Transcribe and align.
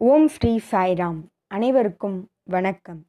ஓம் 0.00 0.28
ஸ்ரீ 0.28 0.60
சாய்ராம். 0.70 1.18
அனைவருக்கும் 1.46 2.30
வணக்கம். 2.44 3.06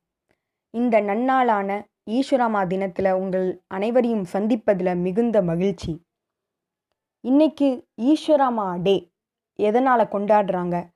இந்த 0.70 1.02
நன்னாளான 1.02 1.70
ஈஸ்வராமா 2.12 2.68
தினத்தில் 2.68 3.12
உங்கள் 3.12 3.64
அனைவரையும் 3.68 4.26
சந்திப்பதில் 4.34 5.02
மிகுந்த 5.02 5.42
மகிழ்ச்சி. 5.42 6.06
இன்னைக்கு 7.22 7.88
ஈஸ்வராமா 8.02 8.82
டே. 8.82 9.12
எதனால் 9.56 10.06
கொண்டாடுறாங்க? 10.06 10.90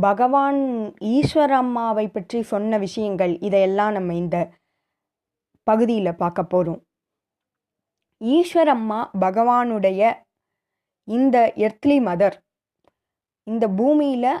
பகவான் 0.00 0.92
ஈஸ்வரம்மாவை 1.00 2.06
பற்றி 2.12 2.42
சொன்ன 2.42 2.78
விஷயங்கள் 2.78 3.38
இதையெல்லாம் 3.38 3.92
நம்ம 3.92 4.14
இந்த 4.14 4.50
பகுதியில் 5.62 6.14
பார்க்க 6.14 6.42
போகிறோம் 6.42 6.82
ஈஸ்வரம்மா 8.20 9.00
பகவானுடைய 9.20 10.14
இந்த 11.04 11.52
எர்த்லி 11.56 12.00
மதர் 12.10 12.34
இந்த 13.42 13.68
பூமியில் 13.68 14.34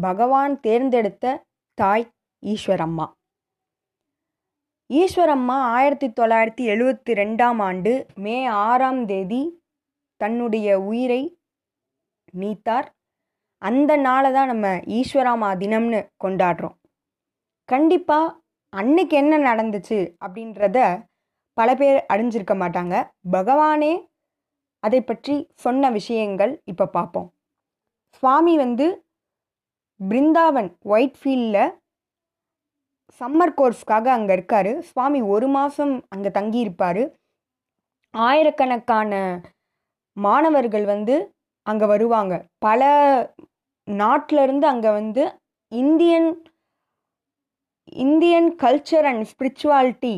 பகவான் 0.00 0.60
தேர்ந்தெடுத்த 0.60 1.44
தாய் 1.74 2.06
ஈஸ்வரம்மா. 2.42 3.06
ஈஸ்வரம்மா 4.90 5.56
ஆயிரத்தி 5.76 6.08
தொள்ளாயிரத்தி 6.08 6.64
எழுபத்தி 6.72 7.12
ரெண்டாம் 7.20 7.60
ஆண்டு 7.68 7.92
மே 8.14 8.46
ஆறாம் 8.46 9.04
தேதி 9.06 9.42
தன்னுடைய 10.20 10.80
உயிரை 10.80 11.38
நீத்தார். 12.32 12.88
அந்த 13.58 13.96
நாளை 13.96 14.32
தான் 14.32 14.46
நம்ம 14.46 14.66
ஈஸ்வராமா 14.98 15.50
தினம்னு 15.56 16.00
கொண்டாடுறோம். 16.24 16.76
கண்டிப்பாக 17.64 18.34
அன்னைக்கு 18.68 19.16
என்ன 19.16 19.38
நடந்துச்சு 19.38 19.98
அப்படின்றத 20.24 20.78
பல 21.52 21.68
பேர் 21.74 21.98
அறிஞ்சிருக்க 22.12 22.54
மாட்டாங்க. 22.62 22.94
பகவானே 23.32 23.92
அதை 24.80 25.00
பற்றி 25.00 25.50
சொன்ன 25.54 25.90
விஷயங்கள் 25.90 26.62
இப்போ 26.64 26.86
பார்ப்போம். 26.86 27.28
சுவாமி 28.08 28.56
வந்து 28.56 29.05
பிருந்தாவன் 30.00 30.70
ஒயிட்ஃபீல்டில் 30.94 31.74
சம்மர் 33.20 33.56
கோர்ஸ்க்காக 33.58 34.06
அங்கே 34.16 34.32
இருக்கார். 34.36 34.72
சுவாமி 34.88 35.20
ஒரு 35.34 35.48
மாதம் 35.56 35.94
அங்கே 36.14 36.30
தங்கியிருப்பார். 36.38 37.02
ஆயிரக்கணக்கான 38.14 39.12
மாணவர்கள் 40.16 40.86
வந்து 40.92 41.14
அங்கே 41.66 41.86
வருவாங்க. 41.92 42.34
பல 42.66 42.82
நாட்டிலருந்து 43.88 44.66
அங்கே 44.72 44.90
வந்து 44.98 45.22
Indian 45.72 46.30
Indian 48.04 48.48
culture 48.62 49.06
and 49.10 49.24
spirituality 49.32 50.14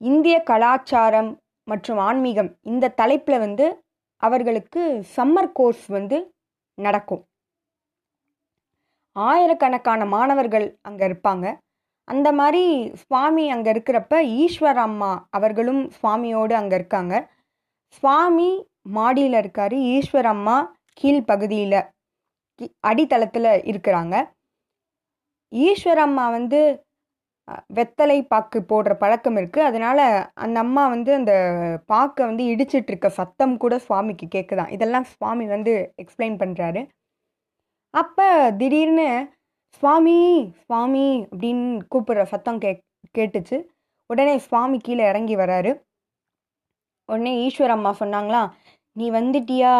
இந்திய 0.00 0.36
கலாச்சாரம் 0.50 1.30
மற்றும் 1.66 2.00
ஆன்மீகம் 2.08 2.50
இந்த 2.72 2.92
தலைப்பில் 3.00 3.42
வந்து 3.44 3.66
அவர்களுக்கு 4.22 4.82
சம்மர் 5.16 5.52
கோர்ஸ் 5.52 5.86
வந்து 5.96 6.18
நடக்கும். 6.78 7.22
ஆயிரக்கணக்கான 9.16 10.04
மாணவர்கள் 10.14 10.66
அங்கே 10.88 11.04
இருப்பாங்க. 11.08 11.46
அந்த 12.08 12.28
மாதிரி 12.38 12.62
சுவாமி 13.02 13.44
அங்கே 13.54 13.70
இருக்கிறப்ப 13.74 14.14
ஈஸ்வர் 14.42 14.80
அம்மா 14.86 15.10
அவர்களும் 15.36 15.82
சுவாமியோடு 15.98 16.54
அங்கே 16.60 16.76
இருக்காங்க. 16.80 17.14
சுவாமி 17.96 18.50
மாடியில் 18.96 19.38
இருக்கார் 19.42 19.76
ஈஸ்வர் 19.94 20.28
அம்மா 20.34 20.56
கீழ்ப்பகுதியில் 21.00 21.78
அடித்தளத்தில் 22.88 23.50
இருக்கிறாங்க. 23.70 24.16
ஈஸ்வர் 25.52 26.02
அம்மா 26.06 26.24
வந்து 26.38 26.60
வெத்தலை 27.76 28.18
பாக்கு 28.32 28.58
போடுற 28.70 28.92
பழக்கம் 29.00 29.38
இருக்குது 29.40 29.66
அதனால் 29.68 30.04
அந்த 30.44 30.56
அம்மா 30.64 30.82
வந்து 30.94 31.10
அந்த 31.20 31.32
பாக்கை 31.92 32.22
வந்து 32.30 32.44
இடிச்சிட்ருக்க 32.52 33.08
சத்தம் 33.18 33.54
கூட 33.64 33.74
சுவாமிக்கு 33.86 34.26
கேட்குதான் 34.36 34.70
இதெல்லாம் 34.76 35.08
சுவாமி 35.12 35.46
வந்து 35.46 35.72
எக்ஸ்பிளைன் 36.02 36.38
பண்ணுறாரு 36.42 36.82
அப்போ 37.94 38.26
திடீர்னு 38.60 39.08
சுவாமி 39.78 40.18
சுவாமி 40.64 41.04
அப்படின்னு 41.30 41.66
கூப்பிடுற 41.92 42.22
சத்தம் 42.32 42.58
கே 42.62 42.70
கேட்டுச்சு. 43.18 43.56
உடனே 44.10 44.34
சுவாமி 44.46 44.78
கீழே 44.78 45.04
இறங்கி 45.10 45.34
வராரு. 45.36 45.72
உடனே 47.08 47.32
ஈஸ்வர் 47.44 47.74
அம்மா 47.76 47.90
சொன்னாங்களாம் 48.00 48.50
நீ 48.96 49.06
வந்துட்டியா? 49.18 49.74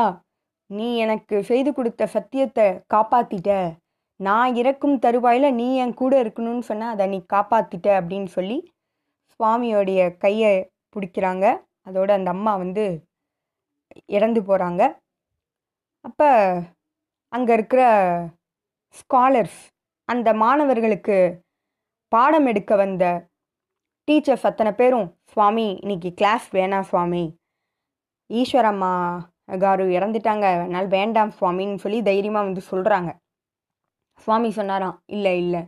நீ 0.71 0.87
எனக்கு 1.05 1.37
செய்து 1.51 1.71
கொடுத்த 1.73 2.07
சத்தியத்தை 2.07 2.67
காப்பாத்திட்ட. 2.95 3.51
நான் 4.21 4.55
இறக்கும் 4.61 4.97
தருவாயில் 4.99 5.49
நீ 5.55 5.67
என் 5.85 5.99
கூட 6.03 6.15
இருக்கணும்னு 6.25 6.65
சொன்னால் 6.71 6.95
அதை 6.95 7.07
நீ 7.15 7.19
காப்பாத்திட்ட 7.35 7.89
அப்படின்னு 8.01 8.31
சொல்லி 8.37 8.59
சுவாமியோடைய 9.35 10.01
கையை 10.25 10.55
பிடிக்கிறாங்க. 10.95 11.47
அதோட 11.89 12.11
அந்த 12.19 12.31
அம்மா 12.37 12.55
வந்து 12.57 12.85
இறந்து 14.17 14.41
போகிறாங்க 14.43 14.83
அப்போ 16.05 16.29
அங்கே 17.35 17.53
இருக்கிற 17.59 17.83
ஸ்காலர்ஸ் 18.99 19.61
அந்த 20.09 20.29
மாணவர்களுக்கு 20.43 21.17
பாடம் 22.13 22.47
எடுக்க 22.51 22.73
வந்த 22.77 23.05
டீச்சர்ஸ் 24.09 24.45
அத்தனை 24.49 24.73
பேரும் 24.73 25.09
சுவாமி 25.33 25.65
இன்னைக்கு 25.83 26.11
கிளாஸ் 26.15 26.47
வேணாம் 26.57 26.87
சுவாமி. 26.91 27.23
ஈஸ்வரம்மா 28.31 28.91
காரு 29.63 29.85
இறந்துட்டாங்க. 29.97 30.45
அதனால் 30.57 30.89
வேண்டாம் 30.97 31.33
சுவாமின்னு 31.39 31.83
சொல்லி 31.85 31.99
தைரியமாக 32.11 32.49
வந்து 32.49 32.63
சொல்கிறாங்க 32.71 33.11
சுவாமி 34.27 34.51
சொன்னாராம் 34.51 34.97
இல்லை 35.17 35.35
இல்லை. 35.45 35.63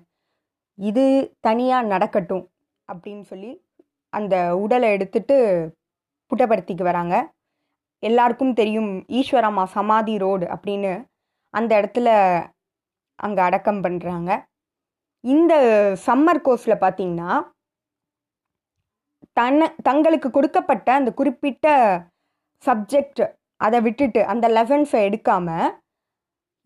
இது 0.79 1.05
தனியாக 1.41 1.91
நடக்கட்டும். 1.95 2.45
அப்படின்னு 2.89 3.25
சொல்லி 3.33 3.53
அந்த 4.13 4.35
உடலை 4.65 4.91
எடுத்துட்டு 4.97 5.37
புட்டப்படுத்திக்கு 6.31 6.85
வராங்க. 6.91 7.15
எல்லாருக்கும் 8.03 8.57
தெரியும் 8.63 8.91
ஈஸ்வரம்மா 9.19 9.67
சமாதி 9.77 10.17
ரோடு 10.25 10.47
அப்படின்னு 10.57 10.95
அந்த 11.55 11.81
இடத்துல 11.81 12.09
அங்கே 13.19 13.43
அடக்கம் 13.43 13.83
பண்ணுறாங்க 13.85 14.31
இந்த 15.25 15.55
சம்மர் 16.07 16.45
கோர்ஸில் 16.45 16.83
பார்த்தீங்கன்னா 16.83 17.31
தன்னை 19.33 19.67
தங்களுக்கு 19.83 20.31
கொடுக்கப்பட்ட 20.31 20.93
அந்த 20.93 21.11
குறிப்பிட்ட 21.15 21.67
சப்ஜெக்ட் 22.65 23.23
அதை 23.57 23.81
விட்டுட்டு 23.81 24.21
அந்த 24.25 24.47
லெசன்ஸை 24.49 25.01
எடுக்காமல் 25.09 25.75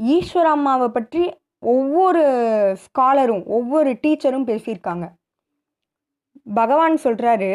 ஈஸ்வரம்மாவை 0.01 0.89
பற்றி 0.89 1.23
ஒவ்வொரு 1.59 2.23
ஸ்காலரும் 2.85 3.45
ஒவ்வொரு 3.47 3.91
டீச்சரும் 4.03 4.49
பேசியிருக்காங்க. 4.51 5.07
பகவான் 6.55 6.97
சொல்கிறாரு 7.05 7.51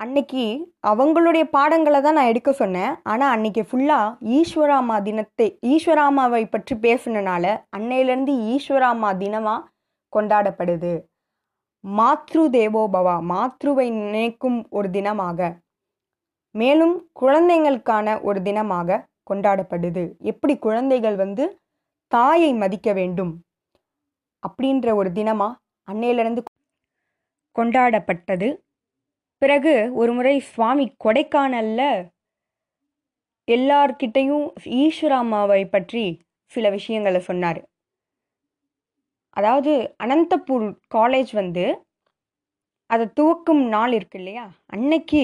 அன்னைக்கு 0.00 0.42
அவங்களுடைய 0.90 1.44
பாடங்களை 1.56 1.98
தான் 2.00 2.16
நான் 2.18 2.30
எடுக்க 2.32 2.50
சொன்னேன். 2.52 2.92
ஆனால் 3.10 3.32
அன்னைக்கு 3.34 3.62
ஃபுல்லாக 3.68 4.32
ஈஸ்வராமா 4.38 4.96
தினத்தை 5.06 5.46
ஈஸ்வராமாவை 5.74 6.42
பற்றி 6.54 6.74
பேசுனனால 6.86 7.44
அன்னையிலேருந்து 7.76 8.32
ஈஸ்வராமா 8.54 9.10
தினமாக 9.22 9.66
கொண்டாடப்படுது. 10.12 10.92
மாத்ரு 11.84 12.42
தேவோபவா 12.56 13.16
மாத்ருவை 13.30 13.86
நினைக்கும் 14.00 14.58
ஒரு 14.78 14.90
தினமாக 14.96 15.48
மேலும் 16.54 16.94
குழந்தைங்களுக்கான 17.22 18.16
ஒரு 18.28 18.38
தினமாக 18.48 18.98
கொண்டாடப்படுது. 19.30 20.04
எப்படி 20.30 20.54
குழந்தைகள் 20.66 21.16
வந்து 21.24 21.44
தாயை 22.12 22.52
மதிக்க 22.62 22.88
வேண்டும் 23.00 23.32
அப்படின்ற 24.42 24.88
ஒரு 25.00 25.10
தினமாக 25.18 25.58
அன்னையிலிருந்து 25.88 26.42
கொண்டாடப்பட்டது. 27.56 28.48
பிறகு 29.42 29.72
ஒரு 29.94 30.12
முறை 30.12 30.40
சுவாமி 30.40 30.86
கொடைக்கானல்ல 31.04 31.80
எல்லார்கிட்டையும் 33.48 34.46
ஈஸ்வராமாவை 34.82 35.62
பற்றி 35.70 36.04
சில 36.52 36.70
விஷயங்களை 36.70 37.20
சொன்னார். 37.20 37.60
அதாவது 39.36 39.72
அனந்தபூர் 40.04 40.66
காலேஜ் 40.94 41.32
வந்து 41.32 41.64
அதை 42.90 43.06
துவக்கும் 43.14 43.62
நாள் 43.68 43.92
இருக்கு 43.92 44.18
இல்லையா? 44.18 44.44
அன்னைக்கு 44.66 45.22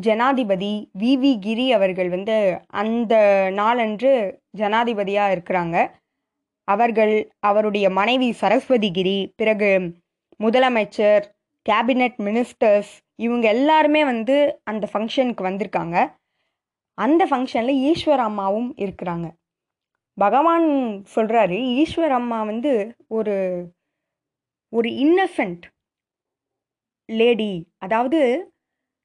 ஜனாதிபதி 0.00 0.72
வி. 0.98 1.12
வி. 1.22 1.32
கிரி 1.38 1.66
அவர்கள் 1.72 2.08
வந்து 2.08 2.36
அந்த 2.66 3.14
நாளன்று 3.50 4.12
ஜனாதிபதியாக 4.58 5.34
இருக்கிறாங்க. 5.34 5.76
அவர்கள் 6.68 7.14
அவருடைய 7.40 7.86
மனைவி 7.90 8.32
சரஸ்வதி 8.32 8.90
கிரி 8.90 9.18
பிறகு 9.36 9.70
முதலமைச்சர் 10.40 11.24
கேபினட் 11.68 12.18
மினிஸ்டர்ஸ் 12.18 12.92
இவங்க 13.16 13.48
எல்லாருமே 13.48 14.04
வந்து 14.04 14.36
அந்த 14.64 14.88
ஃபங்க்ஷனுக்கு 14.92 15.42
வந்திருக்காங்க. 15.48 15.96
அந்த 16.98 17.22
ஃபங்க்ஷனில் 17.30 17.80
ஈஸ்வர் 17.90 18.22
அம்மாவும் 18.28 18.70
இருக்கிறாங்க. 18.76 19.26
பகவான் 20.18 20.66
சொல்கிறாரு 21.14 21.58
ஈஸ்வர் 21.80 22.14
அம்மா 22.20 22.38
வந்து 22.42 22.72
ஒரு 23.08 23.34
ஒரு 24.72 24.88
இன்னசென்ட் 25.04 25.64
லேடி 27.08 27.52
அதாவது 27.78 28.20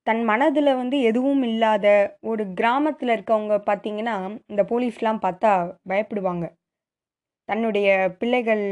தன் 0.08 0.24
மனதில் 0.24 0.72
வந்து 0.76 0.98
எதுவும் 1.02 1.44
இல்லாத 1.44 1.86
ஒரு 2.22 2.44
கிராமத்தில் 2.54 3.10
இருக்கவங்க 3.10 3.56
பார்த்தீங்கன்னா 3.70 4.16
இந்த 4.48 4.64
போலீஸ்லாம் 4.64 5.22
பார்த்தா 5.26 5.54
பயப்படுவாங்க. 5.90 6.46
தன்னுடைய 7.50 8.16
பிள்ளைகள் 8.20 8.66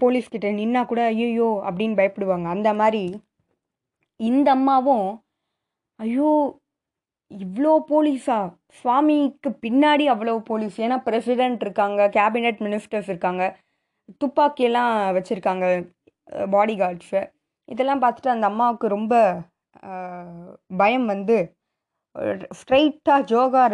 போலீஸ்கிட்ட 0.00 0.48
நின்னா 0.60 0.80
கூட 0.90 1.02
ஐயோ 1.12 1.48
அப்படின்னு 1.68 1.98
பயப்படுவாங்க. 2.00 2.46
அந்த 2.56 2.70
மாதிரி 2.80 3.02
இந்த 4.20 4.48
அம்மாவும் 4.58 5.08
ஐயோ 6.00 6.30
இவ்வளோ 7.30 7.72
போலீஸா? 7.90 8.38
சுவாமிக்கு 8.78 9.50
பின்னாடி 9.64 10.04
அவ்வளோ 10.14 10.34
போலீஸ். 10.50 10.76
ஏன்னா 10.84 10.96
பிரசிடென்ட் 11.08 11.62
இருக்காங்க 11.66 12.00
கேபினெட் 12.16 12.60
மினிஸ்டர்ஸ் 12.66 13.10
இருக்காங்க 13.12 13.44
துப்பாக்கியெல்லாம் 14.22 14.92
வச்சுருக்காங்க 15.16 15.66
பாடி 16.54 16.74
கார்ட்ஸு 16.80 17.20
இதெல்லாம் 17.68 18.02
பார்த்துட்டு 18.02 18.34
அந்த 18.34 18.46
அம்மாவுக்கு 18.52 18.86
ரொம்ப 18.96 19.14
பயம் 20.80 21.06
வந்து 21.06 21.36
ஸ்ட்ரைட்டாக 22.60 23.26
ஜோகா 23.30 23.64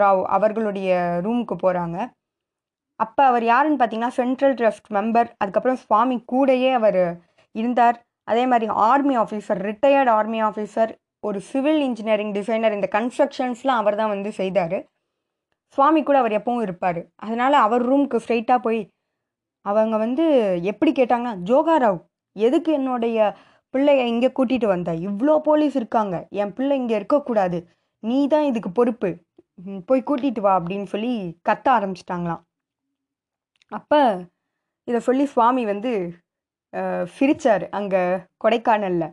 ராவ் 0.00 0.22
அவர்களுடைய 0.36 0.90
ரூமுக்கு 1.26 1.56
போகிறாங்க 1.56 1.98
அப்போ 3.00 3.22
அவர் 3.30 3.44
யாருன்னு 3.52 3.78
பார்த்தீங்கன்னா 3.78 4.16
சென்ட்ரல் 4.20 4.56
ட்ரஸ்ட் 4.60 4.88
மெம்பர் 4.96 5.28
அதுக்கப்புறம் 5.42 5.80
சுவாமி 5.84 6.16
கூடயே 6.32 6.70
அவர் 6.80 7.00
இருந்தார். 7.54 7.96
அதே 8.30 8.44
மாதிரி 8.50 8.66
army 8.90 9.14
officer 9.22 9.60
retired 9.68 10.10
army 10.18 10.40
officer 10.48 10.92
ஒரு 11.28 11.38
சிவில் 11.50 11.80
இன்ஜினியரிங் 11.88 12.32
டிசைனர் 12.38 12.76
இந்த 12.76 12.88
கன்ஸ்ட்ரக்ஷன்ஸ்லாம் 12.96 13.80
அவர் 13.82 13.98
தான் 14.00 14.12
வந்து 14.14 14.30
செய்தார். 14.40 14.76
சுவாமி 15.76 16.00
கூட 16.08 16.16
அவர் 16.22 16.36
எப்பவும் 16.38 16.64
இருப்பார். 16.66 17.00
அதனால் 17.24 17.56
அவர் 17.66 17.84
ரூமுக்கு 17.90 18.20
ஸ்ட்ரைட்டாக 18.24 18.60
போய் 18.66 18.80
அவங்க 19.66 19.96
வந்து 20.04 20.24
எப்படி 20.70 20.92
கேட்டாங்கன்னா 20.98 21.34
ஜோகாராவ் 21.50 22.00
எதுக்கு 22.36 22.70
என்னுடைய 22.78 23.18
பிள்ளைய 23.74 24.02
இங்கே 24.12 24.30
கூட்டிகிட்டு 24.38 24.68
வந்த? 24.72 24.90
இவ்வளோ 25.08 25.34
போலீஸ் 25.46 25.76
இருக்காங்க. 25.80 26.16
என் 26.40 26.52
பிள்ளை 26.56 26.74
இங்கே 26.80 26.96
இருக்கக்கூடாது. 27.00 27.58
நீ 28.02 28.18
தான் 28.34 28.48
இதுக்கு 28.50 28.70
பொறுப்பு. 28.78 29.10
போய் 29.88 30.06
கூட்டிகிட்டு 30.08 30.42
வா 30.46 30.52
அப்படின்னு 30.60 30.88
சொல்லி 30.94 31.12
கத்த 31.48 31.66
ஆரம்பிச்சிட்டாங்களாம். 31.76 32.42
அப்போ 33.74 34.00
இதை 34.88 35.00
சொல்லி 35.00 35.24
சுவாமி 35.26 35.64
வந்து 35.64 35.92
அஹ், 36.72 37.06
அங்கே 37.72 38.00
கொடைக்கானலில். 38.44 39.10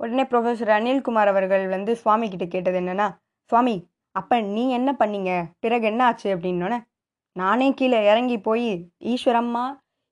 உடனே 0.00 0.24
ப்ரொஃபஸர் 0.24 0.72
அனில்குமார் 0.76 1.30
அவர்கள் 1.32 1.64
வந்து 1.68 1.92
சுவாமி 2.00 2.26
கிட்ட 2.28 2.46
கேட்டது 2.46 2.78
என்னென்னா 2.80 3.06
சுவாமி 3.50 3.74
அப்போ 4.16 4.36
நீ 4.48 4.64
என்ன 4.70 4.90
பண்ணீங்க? 5.00 5.32
பிறகு 5.60 5.84
என்ன 5.86 6.02
ஆச்சு? 6.06 6.28
அப்படின்னோடனே 6.34 6.78
நானே 7.36 7.68
கீழே 7.72 7.98
இறங்கி 8.06 8.38
போய் 8.40 8.70
ஈஸ்வரம்மா 9.12 9.64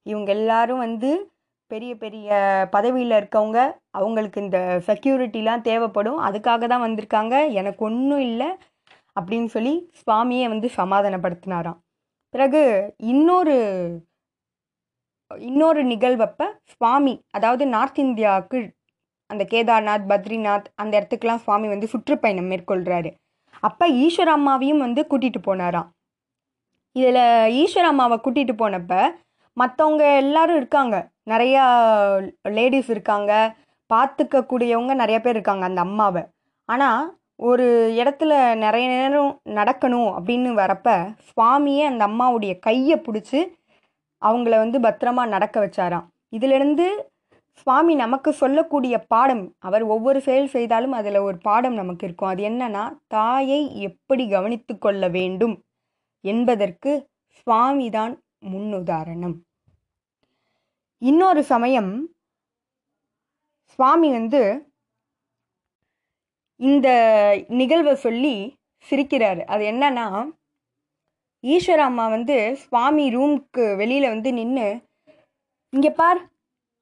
இவங்க 0.06 0.30
எல்லாரும் 0.36 0.78
வந்து 0.78 1.10
பெரிய 1.70 1.92
பெரிய 1.96 2.28
பதவியில் 2.72 3.14
இருக்கவங்க 3.16 3.58
அவங்களுக்கு 3.92 4.38
இந்த 4.40 4.58
செக்யூரிட்டிலாம் 4.86 5.66
தேவைப்படும் 5.66 6.20
அதுக்காக 6.26 6.68
தான் 6.68 6.84
வந்திருக்காங்க 6.86 7.34
எனக்கு 7.54 7.82
ஒன்றும் 7.84 8.24
இல்லை 8.28 8.48
அப்படின்னு 9.16 9.48
சொல்லி 9.48 9.74
சுவாமியை 10.00 10.46
வந்து 10.48 10.68
சமாதானப்படுத்தினாராம். 10.76 11.78
பிறகு 12.34 12.62
இன்னொரு 12.96 13.56
இன்னொரு 15.30 15.80
நிகழ்வப்போ 15.84 16.46
சுவாமி 16.64 17.14
அதாவது 17.30 17.66
நார்த் 17.66 17.98
இந்தியாவுக்கு 17.98 18.58
அந்த 19.30 19.44
கேதார்நாத் 19.50 20.06
பத்ரிநாத் 20.08 20.68
அந்த 20.74 20.92
இடத்துக்குலாம் 21.00 21.42
சுவாமி 21.44 21.68
வந்து 21.68 21.86
சுற்றுப்பயணம் 21.86 22.50
மேற்கொள்கிறாரு 22.50 23.10
அப்போ 23.62 23.84
ஈஸ்வர 24.04 24.28
அம்மாவையும் 24.38 24.78
வந்து 24.78 25.02
கூட்டிகிட்டு 25.10 25.40
போனாராம். 25.46 25.88
இதில் 26.96 27.22
ஈஸ்வர 27.60 27.86
அம்மாவை 27.92 28.16
கூட்டிகிட்டு 28.24 28.54
போனப்ப 28.62 28.92
மற்றவங்க 29.56 30.02
எல்லாரும் 30.16 30.56
இருக்காங்க. 30.56 30.96
நிறையா 31.30 31.62
லேடிஸ் 32.48 32.90
இருக்காங்க. 32.90 33.32
பார்த்துக்கக்கூடியவங்க 33.90 34.94
நிறைய 34.94 35.18
பேர் 35.20 35.34
இருக்காங்க 35.34 35.64
அந்த 35.64 35.80
அம்மாவை. 35.80 36.22
ஆனால் 36.68 37.02
ஒரு 37.40 37.66
இடத்துல 37.96 38.54
நிறைய 38.54 38.88
நேரம் 38.88 39.40
நடக்கணும் 39.44 40.08
அப்படின்னு 40.16 40.50
வரப்ப 40.62 41.14
சுவாமியே 41.28 41.84
அந்த 41.84 42.06
அம்மாவுடைய 42.06 42.58
கையை 42.58 42.98
பிடிச்சி 42.98 43.46
அவங்கள 44.22 44.48
வந்து 44.48 44.80
பத்திரமா 44.80 45.28
நடக்க 45.28 45.66
வச்சாராம். 45.66 46.06
இதிலிருந்து 46.28 47.10
சுவாமி 47.52 47.94
நமக்கு 47.94 48.32
சொல்லக்கூடிய 48.32 48.98
பாடம் 48.98 49.54
அவர் 49.58 49.82
ஒவ்வொரு 49.82 50.20
செயல் 50.20 50.48
செய்தாலும் 50.48 50.92
அதில் 50.92 51.16
ஒரு 51.16 51.38
பாடம் 51.38 51.74
நமக்கு 51.74 52.06
இருக்கும். 52.06 52.28
அது 52.28 52.48
என்னன்னா 52.48 52.96
தாயை 53.06 53.80
எப்படி 53.80 54.28
கவனித்து 54.28 54.78
கொள்ள 54.78 55.08
வேண்டும் 55.08 55.62
என்பதற்கு 56.20 57.08
சுவாமிதான் 57.36 58.16
முன்னுதாரணம். 58.46 59.36
இன்னொரு 60.98 61.42
சமயம் 61.44 62.08
சுவாமி 63.62 64.10
வந்து 64.10 64.67
இந்த 66.60 66.88
நிகழ்வை 67.60 67.94
சொல்லி 68.06 68.34
சிரிக்கிறாரு. 68.86 69.42
அது 69.52 69.62
என்னன்னா 69.72 70.06
ஈஸ்வர 71.44 71.80
அம்மா 71.88 72.04
வந்து 72.16 72.36
சுவாமி 72.62 73.04
ரூம்க்கு 73.16 73.64
வெளியில் 73.80 74.12
வந்து 74.14 74.30
நின்று 74.38 74.68
இங்கே 75.72 75.90
பார் 76.00 76.20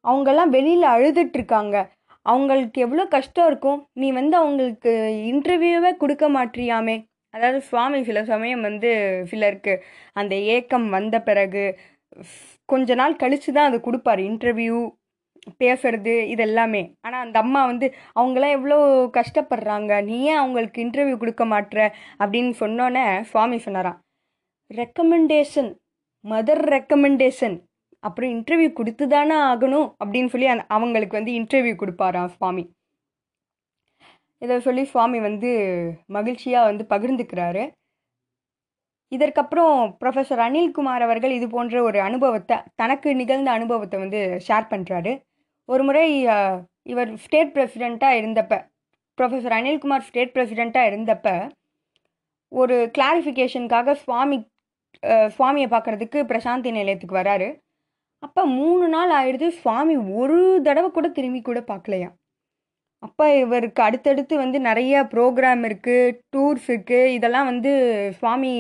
அவங்கெல்லாம் 0.05 0.55
வெளியில் 0.57 0.87
அழுதுட்டு 0.95 1.37
இருக்காங்க 1.39 1.77
அவங்களுக்கு 2.27 2.79
எவ்வளோ 2.87 3.05
கஷ்டம் 3.15 3.49
இருக்கும். 3.51 3.81
நீ 4.01 4.07
வந்து 4.19 4.37
அவங்களுக்கு 4.43 4.93
இன்டர்வியூவே 5.33 5.91
கொடுக்க 6.03 6.25
மாட்டியாமே. 6.37 6.97
அதாவது 7.35 7.59
சுவாமி 7.69 7.99
சில 8.09 8.19
சமயம் 8.31 8.63
வந்து 8.69 8.91
சிலருக்கு 9.31 9.75
அந்த 10.21 10.35
ஏக்கம் 10.55 10.87
வந்த 10.97 11.17
பிறகு 11.29 11.65
கொஞ்ச 12.73 12.95
நாள் 13.01 13.21
கழித்து 13.23 13.51
தான் 13.57 13.69
அது 13.71 13.79
கொடுப்பாரு. 13.87 14.23
இன்டர்வியூ 14.31 14.79
பேசுறது 15.59 16.23
இது 16.25 16.43
எல்லாமே 16.43 16.95
ஆனால் 17.01 17.25
அந்த 17.25 17.39
அம்மா 17.39 17.65
வந்து 17.67 17.95
அவங்களாம் 18.21 18.51
எவ்வளோ 18.51 19.11
கஷ்டப்படுறாங்க. 19.13 20.05
நீ 20.05 20.23
ஏன் 20.23 20.37
அவங்களுக்கு 20.37 20.85
இன்டர்வியூ 20.85 21.17
கொடுக்க 21.17 21.45
மாட்ற? 21.47 21.93
அப்படின்னு 22.19 22.53
சொன்னோன்னே 22.61 23.21
சுவாமி 23.21 23.59
சொன்னாராம் 23.59 24.01
ரெக்கமெண்டேஷன் 24.75 25.75
மதர் 26.25 26.63
ரெக்கமெண்டேஷன் 26.75 27.61
அப்புறம் 28.01 28.31
இன்டர்வியூ 28.31 28.73
கொடுத்து 28.73 29.09
தானே 29.09 29.35
ஆகணும் 29.35 29.93
அப்படின்னு 30.05 30.27
சொல்லி 30.27 30.47
அந்த- 30.47 30.65
அவங்களுக்கு 30.69 31.17
வந்து 31.17 31.33
இன்டர்வியூ 31.33 31.77
கொடுப்பாராம் 31.77 32.27
சுவாமி. 32.27 32.71
இதை 34.39 34.61
சொல்லி 34.61 34.85
சுவாமி 34.85 35.21
வந்து 35.21 35.51
மகிழ்ச்சியாக 36.07 36.85
வந்து 36.85 36.85
பகிர்ந்துக்கிறாரு. 36.89 37.71
இதற்கப்புறம் 39.09 39.97
ப்ரொஃபஸர் 40.05 40.43
அனில்குமார் 40.47 41.01
அவர்கள் 41.01 41.31
இது 41.31 41.49
போன்ற 41.49 41.83
ஒரு 41.83 42.01
அனுபவத்தை 42.01 42.57
தனக்கு 42.75 43.15
நிகழ்ந்த 43.15 43.51
அனுபவத்தை 43.51 43.99
வந்து 43.99 44.41
ஷேர் 44.49 44.71
பண்ணுறாரு 44.71 45.13
ஒரு 45.69 45.83
முறை 45.87 46.05
இவர் 46.93 47.11
ஸ்டேட் 47.25 47.55
பிரசிடெண்ட்டாக 47.55 48.19
இருந்தப்ப 48.21 48.55
ப்ரொஃபஸர் 49.19 49.57
அனில்குமார் 49.59 50.07
ஸ்டேட் 50.09 50.35
பிரசிடெண்ட்டாக 50.37 50.91
இருந்தப்ப 50.91 51.29
ஒரு 52.53 52.77
கிளாரிஃபிகேஷனுக்காக 52.97 53.95
சுவாமி 54.03 54.37
சுவாமியை 55.37 55.69
பார்க்கறதுக்கு 55.73 56.19
பிரசாந்தி 56.31 56.71
நிலையத்துக்கு 56.77 57.21
வராரு. 57.21 57.49
அப்போ 58.23 58.43
மூணு 58.59 58.85
நாள் 58.95 59.13
ஆயிடுது 59.19 59.49
சுவாமி 59.63 59.95
ஒரு 60.21 60.39
தடவை 60.67 60.89
கூட 60.91 61.09
திரும்பி 61.19 61.41
கூட 61.43 61.61
பார்க்கலையா 61.73 62.09
அப்போ 63.03 63.25
இவருக்கு 63.43 63.81
அடுத்தடுத்து 63.87 64.35
வந்து 64.43 64.59
நிறைய 64.69 65.03
ப்ரோக்ராம் 65.13 65.63
இருக்குது 65.69 66.15
டூர்ஸ் 66.35 66.69
இருக்குது 66.73 67.13
இதெல்லாம் 67.17 67.49
வந்து 67.51 67.73
சுவாமி 68.21 68.53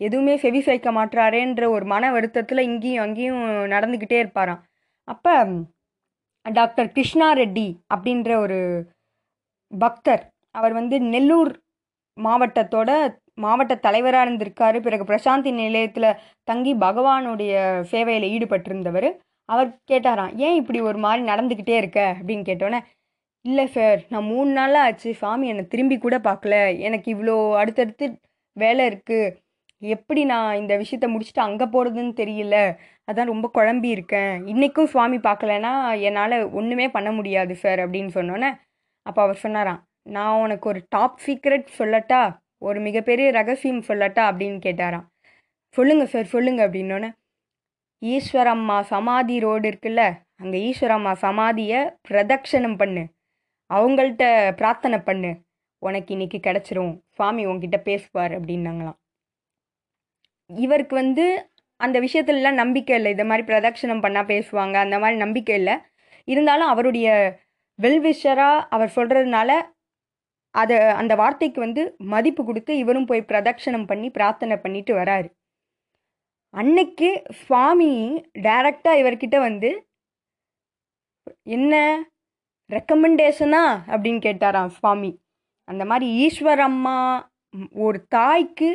எதுவுமே 0.00 0.34
செவி 0.44 0.60
சாய்க்க 0.66 0.92
மாட்றாரேன்ற 0.98 1.64
ஒரு 1.74 1.86
மன 1.94 2.10
வருத்தத்தில் 2.16 2.66
இங்கேயும் 2.68 3.04
அங்கேயும் 3.06 3.42
நடந்துக்கிட்டே 3.74 4.18
இருப்பாராம். 4.22 4.62
அப்போ 5.08 5.34
டாக்டர் 6.46 6.88
கிருஷ்ணா 6.92 7.28
ரெட்டி 7.34 7.68
அப்படின்ற 7.94 8.30
ஒரு 8.44 8.58
பக்தர். 9.72 10.22
அவர் 10.50 10.72
வந்து 10.72 10.96
நெல்லூர் 11.12 11.52
மாவட்டத்தோட 12.16 12.90
மாவட்ட 13.34 13.74
தலைவராக 13.76 14.24
இருந்திருக்காரு. 14.26 14.78
பிறகு 14.80 15.04
பிரசாந்தி 15.04 15.50
நிலையத்தில் 15.60 16.18
தங்கி 16.44 16.72
பகவானுடைய 16.86 17.52
சேவையில் 17.92 18.26
ஈடுபட்டிருந்தவர். 18.34 19.08
அவர் 19.48 19.70
கேட்டாராம் 19.90 20.34
ஏன் 20.46 20.58
இப்படி 20.60 20.80
ஒரு 20.80 20.98
மாதிரி 20.98 21.22
நடந்துக்கிட்டே 21.30 21.76
இருக்க? 21.76 22.00
அப்படின்னு 22.18 22.44
கேட்டோன்னே 22.50 22.80
இல்லை 23.44 23.64
சார் 23.66 24.00
நான் 24.08 24.28
மூணு 24.32 24.50
நாளாக 24.52 24.88
ஆச்சு. 24.88 25.10
சாமி 25.14 25.46
என்னை 25.48 25.64
திரும்பி 25.66 25.96
கூட 25.98 26.16
பார்க்கல. 26.18 26.56
எனக்கு 26.88 27.08
இவ்வளோ 27.14 27.36
அடுத்தடுத்து 27.60 28.06
வேலை 28.56 28.82
இருக்குது 28.90 29.34
எப்படி 29.82 30.22
நான் 30.24 30.58
இந்த 30.60 30.72
விஷயத்த 30.82 31.06
முடிச்சுட்டு 31.12 31.46
அங்கே 31.46 31.66
போகிறதுன்னு 31.74 32.12
தெரியல. 32.20 32.56
அதான் 33.10 33.24
ரொம்ப 33.24 33.50
குழம்பி 33.54 33.84
இருக்கேன். 33.84 34.46
இன்றைக்கும் 34.46 34.86
சுவாமி 34.86 35.16
பார்க்கலன்னா 35.16 36.00
என்னால் 36.00 36.50
ஒன்றுமே 36.50 36.88
பண்ண 36.90 37.12
முடியாது 37.12 37.54
சார் 37.54 37.78
அப்படின்னு 37.78 38.10
சொன்னோன்னே 38.14 38.50
அப்போ 39.02 39.22
அவர் 39.22 39.36
சொன்னாராம் 39.36 39.80
நான் 40.02 40.40
உனக்கு 40.40 40.68
ஒரு 40.68 40.80
டாப் 40.88 41.18
சீக்ரெட் 41.26 41.66
சொல்லட்டா? 41.78 42.36
ஒரு 42.58 42.80
மிகப்பெரிய 42.80 43.30
ரகசியம் 43.30 43.82
சொல்லட்டா? 43.88 44.22
அப்படின்னு 44.30 44.58
கேட்டாராம். 44.66 45.06
சொல்லுங்கள் 45.74 46.06
சார் 46.06 46.24
சொல்லுங்கள் 46.24 46.70
அப்படின்னோன்னே 46.70 47.10
ஈஸ்வரம்மா 48.04 48.80
சமாதி 48.80 49.38
ரோடு 49.40 49.70
இருக்குல்ல 49.70 50.02
அங்கே 50.36 50.58
ஈஸ்வரம்மா 50.70 51.12
சமாதியை 51.20 51.80
பிரதட்சணம் 52.08 52.76
பண்ணு. 52.76 53.04
அவங்கள்ட்ட 53.74 54.52
பிரார்த்தனை 54.56 54.98
பண்ணு. 54.98 55.30
உனக்கு 55.78 56.10
இன்னைக்கு 56.12 56.38
கிடச்சிரும். 56.38 57.00
சுவாமி 57.12 57.46
உங்ககிட்ட 57.46 57.78
பேசுவார் 57.78 58.40
அப்படின்னாங்களாம். 58.40 58.98
இவருக்கு 60.46 60.94
வந்து 60.94 61.51
அந்த 61.84 61.96
விஷயத்துலலாம் 62.00 62.60
நம்பிக்கை 62.62 62.96
இல்லை. 62.96 63.10
இந்த 63.10 63.24
மாதிரி 63.24 63.46
பிரதட்சணம் 63.48 64.02
பண்ணால் 64.04 64.30
பேசுவாங்க. 64.32 64.74
அந்த 64.84 64.96
மாதிரி 64.98 65.18
நம்பிக்கை 65.18 65.54
இல்லை. 65.54 65.76
இருந்தாலும் 66.28 66.72
அவருடைய 66.72 67.08
வெல்விஷராக 67.82 68.66
அவர் 68.70 68.92
சொல்கிறதுனால 68.96 69.50
அதை 70.54 70.76
அந்த 71.00 71.12
வார்த்தைக்கு 71.14 71.60
வந்து 71.60 71.82
மதிப்பு 72.12 72.42
கொடுத்து 72.44 72.72
இவரும் 72.76 73.06
போய் 73.06 73.28
பிரதட்சணம் 73.28 73.86
பண்ணி 73.86 74.10
பிரார்த்தனை 74.10 74.56
பண்ணிட்டு 74.56 74.94
வராரு. 74.94 75.28
அன்னைக்கு 76.54 77.10
சுவாமி 77.44 77.92
டைரக்டாக 78.38 79.00
இவர்கிட்ட 79.02 79.36
வந்து 79.38 79.70
என்ன? 81.42 81.74
ரெக்கமெண்டேஷனா 82.70 83.62
அப்படின்னு 83.92 84.20
கேட்டாராம் 84.26 84.72
சுவாமி. 84.78 85.10
அந்த 85.68 85.84
மாதிரி 85.84 86.06
ஈஸ்வரம்மா 86.26 86.98
ஒரு 87.84 87.98
தாய்க்கு 88.06 88.70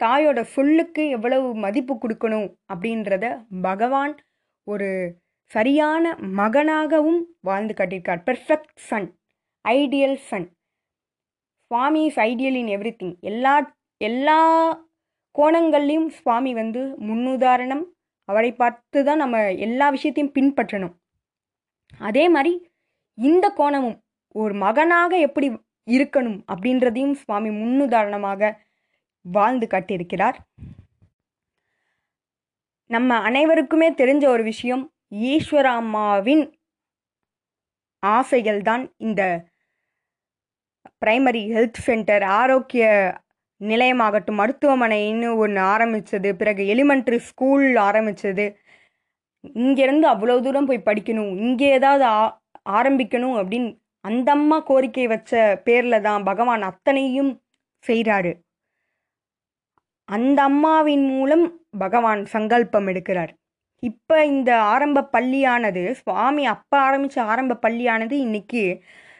தாயோட 0.00 0.40
சொல்லுக்கு 0.56 1.02
எவ்வளவு 1.08 1.48
மதிப்பு 1.64 1.94
கொடுக்கணும் 1.94 2.48
அப்படின்றத 2.72 3.24
பகவான் 3.62 4.14
ஒரு 4.66 4.88
சரியான 5.50 6.04
மகனாகவும் 6.40 7.20
வாழ்ந்து 7.48 7.74
காட்டியிருக்கார். 7.74 8.22
Perfect 8.28 8.72
son 8.88 9.08
ideal 9.64 10.18
son 10.28 10.48
Swami 11.70 12.02
is 12.08 12.20
ideal 12.28 12.56
in 12.60 12.70
everything 13.00 13.16
எல்லா 13.30 13.54
எல்லா 14.00 14.38
கோணங்கள்லையும் 15.34 16.08
சுவாமி 16.18 16.52
வந்து 16.54 16.82
முன்னுதாரணம். 17.08 17.84
அவரை 18.28 18.50
பார்த்து 18.52 19.00
தான் 19.04 19.20
நம்ம 19.22 19.36
எல்லா 19.66 19.86
விஷயத்தையும் 19.96 20.34
பின்பற்றணும். 20.36 20.94
அதே 22.00 22.24
மாதிரி 22.34 22.52
இந்த 23.18 23.46
கோணமும் 23.58 23.98
ஒரு 24.34 24.54
மகனாக 24.64 25.12
எப்படி 25.26 25.48
இருக்கணும் 25.88 26.38
அப்படின்றதையும் 26.52 27.16
சுவாமி 27.22 27.50
முன்னுதாரணமாக 27.60 28.50
வாழ்ந்து 29.24 29.66
காட்டியிருக்கிறார். 29.66 30.38
நம்ம 32.90 33.16
அனைவருக்குமே 33.20 33.88
தெரிஞ்ச 33.92 34.24
ஒரு 34.28 34.42
விஷயம் 34.42 34.82
ஈஸ்வராம்மாவின் 35.32 36.44
ஆசைகள் 38.02 38.60
தான் 38.62 38.84
இந்த 38.98 39.22
பிரைமரி 41.02 41.42
ஹெல்த் 41.52 41.80
சென்டர் 41.80 42.22
ஆரோக்கிய 42.22 42.84
நிலையமாகட்டும் 43.60 44.38
மருத்துவமனைன்னு 44.40 45.36
ஒன்று 45.36 45.60
ஆரம்பித்தது 45.60 46.36
பிறகு 46.36 46.62
எலிமெண்ட்ரி 46.64 47.18
ஸ்கூல் 47.20 47.76
ஆரம்பித்தது 47.76 48.46
இங்கேருந்து 49.58 50.06
அவ்வளோ 50.06 50.36
தூரம் 50.40 50.66
போய் 50.66 50.86
படிக்கணும் 50.86 51.32
இங்கே 51.38 51.68
ஏதாவது 51.70 52.04
ஆ 52.04 52.20
ஆரம்பிக்கணும் 52.72 53.36
அப்படின்னு 53.36 53.70
அந்தம்மா 54.04 54.58
கோரிக்கை 54.64 55.06
வச்ச 55.06 55.32
பேரில் 55.64 56.00
தான் 56.00 56.22
பகவான் 56.22 56.62
அத்தனையும் 56.62 57.32
செய்கிறாரு 57.84 58.32
அந்த 60.16 60.38
அம்மாவின் 60.50 61.04
மூலம் 61.12 61.44
பகவான் 61.82 62.22
சங்கல்பம் 62.34 62.88
எடுக்கிறார். 62.92 63.32
இப்போ 63.82 64.16
இந்த 64.32 64.50
ஆரம்ப 64.72 65.08
பள்ளியானது 65.12 65.82
சுவாமி 66.00 66.44
அப்போ 66.54 66.76
ஆரம்பித்த 66.86 67.18
ஆரம்ப 67.32 67.58
பள்ளியானது 67.66 68.14
இன்னைக்கு 68.26 68.62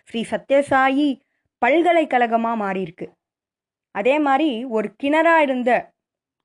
ஸ்ரீ 0.08 0.20
சத்யசாயி 0.32 1.08
பல்கலைக்கழகமாக 1.62 2.60
மாறியிருக்கு. 2.64 3.06
அதே 3.94 4.16
மாதிரி 4.26 4.50
ஒரு 4.76 4.88
கிணறாக 5.02 5.44
இருந்த 5.46 5.70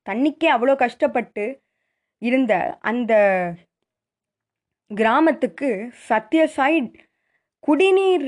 தண்ணிக்கே 0.08 0.48
அவ்வளோ 0.56 0.76
கஷ்டப்பட்டு 0.84 1.46
இருந்த 2.22 2.54
அந்த 2.92 3.14
கிராமத்துக்கு 4.92 5.70
சத்யசாய் 6.10 6.80
குடிநீர் 7.68 8.28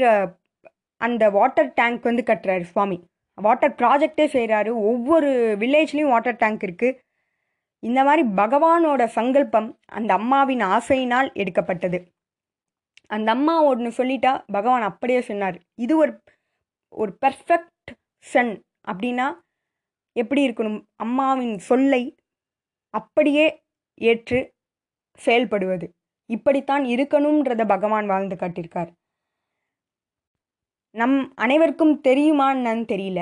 அந்த 1.01 1.23
வாட்டர் 1.37 1.71
டேங்க் 1.79 2.07
வந்து 2.09 2.23
கட்டுறாரு 2.29 2.65
சுவாமி. 2.73 2.97
வாட்டர் 3.41 3.75
ப்ராஜெக்டே 3.75 4.25
செய்கிறாரு 4.35 4.71
ஒவ்வொரு 4.91 5.29
வில்லேஜ்லேயும் 5.59 6.13
வாட்டர் 6.13 6.35
டேங்க் 6.35 6.63
இருக்குது 6.63 6.99
இந்த 7.79 8.03
மாதிரி 8.03 8.23
பகவானோட 8.35 9.05
சங்கல்பம் 9.05 9.79
அந்த 9.87 10.13
அம்மாவின் 10.13 10.63
ஆசையினால் 10.75 11.29
எடுக்கப்பட்டது. 11.33 11.99
அந்த 13.07 13.31
அம்மா 13.31 13.63
ஒன்று 13.63 13.89
சொல்லிட்டா 13.89 14.31
பகவான் 14.51 14.81
அப்படியே 14.81 15.21
சொன்னார். 15.21 15.57
இது 15.75 15.97
ஒரு 15.97 16.13
ஒரு 16.93 17.17
பெர்ஃபெக்ட் 17.25 17.91
சன் 18.25 18.53
அப்படின்னா 18.91 19.27
எப்படி 20.15 20.41
இருக்கணும்? 20.47 20.79
அம்மாவின் 20.95 21.57
சொல்லை 21.59 22.03
அப்படியே 22.93 23.45
ஏற்று 24.01 24.39
செயல்படுவது. 25.25 25.85
இப்படித்தான் 26.29 26.83
இருக்கணுன்றதை 26.83 27.65
பகவான் 27.67 28.07
வாழ்ந்து 28.07 28.35
காட்டியிருக்கார். 28.35 28.91
நம் 30.99 31.17
அனைவருக்கும் 31.43 31.95
தெரியுமான்னு 32.07 32.83
தெரியல. 32.93 33.21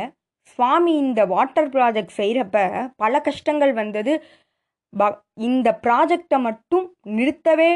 சுவாமி 0.52 0.92
இந்த 1.04 1.22
வாட்டர் 1.34 1.70
ப்ராஜெக்ட் 1.76 2.18
செய்கிறப்ப 2.20 2.58
பல 3.04 3.14
கஷ்டங்கள் 3.28 3.74
வந்தது. 3.82 4.14
ப 4.94 5.08
இந்த 5.48 5.70
ப்ராஜெக்டை 5.86 6.38
மட்டும் 6.48 6.86
நிறுத்தவே 7.18 7.72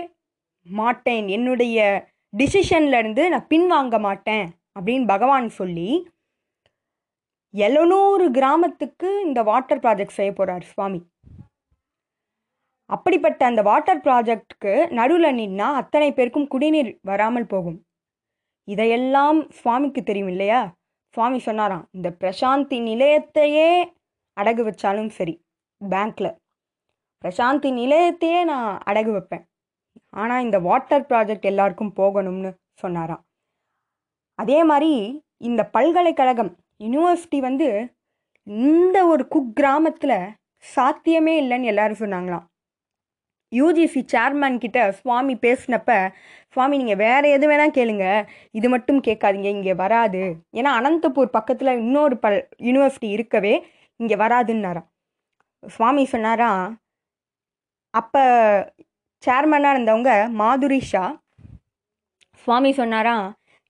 மாட்டேன். 0.67 1.27
என்னுடைய 1.37 1.77
டிசிஷன்லேருந்து 2.33 3.23
நான் 3.33 3.49
பின்வாங்க 3.53 3.97
மாட்டேன் 4.07 4.45
அப்படின்னு 4.77 5.07
பகவான் 5.13 5.49
சொல்லி 5.59 5.89
எழுநூறு 7.53 8.25
கிராமத்துக்கு 8.31 9.09
இந்த 9.27 9.39
வாட்டர் 9.43 9.83
ப்ராஜெக்ட் 9.83 10.17
செய்ய 10.19 10.31
போகிறார் 10.33 10.65
சுவாமி. 10.71 10.99
அப்படிப்பட்ட 12.89 13.41
அந்த 13.51 13.61
வாட்டர் 13.69 14.03
ப்ராஜெக்ட்க்கு 14.05 14.73
நடுவில் 14.99 15.37
நின்னா 15.39 15.67
அத்தனை 15.81 16.09
பேருக்கும் 16.17 16.49
குடிநீர் 16.53 16.91
வராமல் 17.09 17.51
போகும். 17.53 17.79
இதையெல்லாம் 18.71 19.39
சுவாமிக்கு 19.59 20.01
தெரியும் 20.03 20.31
இல்லையா? 20.33 20.61
சுவாமி 21.13 21.39
சொன்னாராம் 21.39 21.85
இந்த 21.97 22.09
பிரசாந்தி 22.21 22.77
நிலையத்தையே 22.89 23.69
அடகு 24.37 24.63
வச்சாலும் 24.67 25.11
சரி 25.17 25.35
பேங்க்ல. 25.81 26.27
பிரசாந்தி 27.23 27.69
நிலையத்தையே 27.79 28.41
நான் 28.43 28.69
அடகு 28.89 29.11
வைப்பேன். 29.15 29.45
ஆனால் 30.21 30.43
இந்த 30.43 30.57
வாட்டர் 30.67 31.07
ப்ராஜெக்ட் 31.09 31.49
எல்லாருக்கும் 31.51 31.95
போகணும்னு 31.95 32.51
சொன்னாராம். 32.81 33.23
அதே 34.39 34.59
மாதிரி 34.63 34.93
இந்த 35.49 35.61
பல்கலைக்கழகம் 35.75 36.51
யூனிவர்சிட்டி 36.83 37.39
வந்து 37.47 37.67
இந்த 38.67 38.97
ஒரு 39.05 39.23
குக்கிராமத்தில் 39.35 40.17
சாத்தியமே 40.73 41.33
இல்லைன்னு 41.41 41.71
எல்லாரும் 41.71 42.01
சொன்னாங்களாம். 42.03 42.45
யூஜிசி 43.51 44.01
சேர்மேன் 44.13 44.59
கிட்ட 44.63 44.79
சுவாமி 44.99 45.35
பேசினப்ப 45.45 45.91
சுவாமி 46.53 46.75
நீங்கள் 46.81 47.01
வேறு 47.05 47.27
எது 47.35 47.45
வேணால் 47.49 47.75
கேளுங்க. 47.77 48.05
இது 48.57 48.67
மட்டும் 48.73 48.99
கேட்காதீங்க 49.07 49.49
இங்கே 49.57 49.73
வராது. 49.83 50.21
ஏன்னா 50.59 50.71
அனந்தபூர் 50.79 51.35
பக்கத்தில் 51.37 51.77
இன்னொரு 51.83 52.17
பல் 52.25 52.39
யூனிவர்சிட்டி 52.67 53.09
இருக்கவே 53.17 53.53
இங்கே 53.99 54.17
வராதுன்னாராம். 54.23 54.87
சுவாமி 55.63 56.03
சொன்னாரா 56.13 56.51
அப்போ 57.93 58.23
சேர்மனாக 59.23 59.73
இருந்தவங்க 59.75 60.11
மாதுரி 60.41 60.79
ஷா 60.91 61.03
சுவாமி 62.43 62.71
சொன்னாராம் 62.81 63.25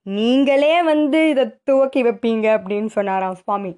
நீங்களே 0.06 0.76
வந்து 0.92 1.20
இதை 1.30 1.46
துவக்கி 1.68 2.02
வைப்பீங்க 2.08 2.46
அப்படின்னு 2.58 2.90
சொன்னாராம் 2.98 3.40
சுவாமி. 3.44 3.72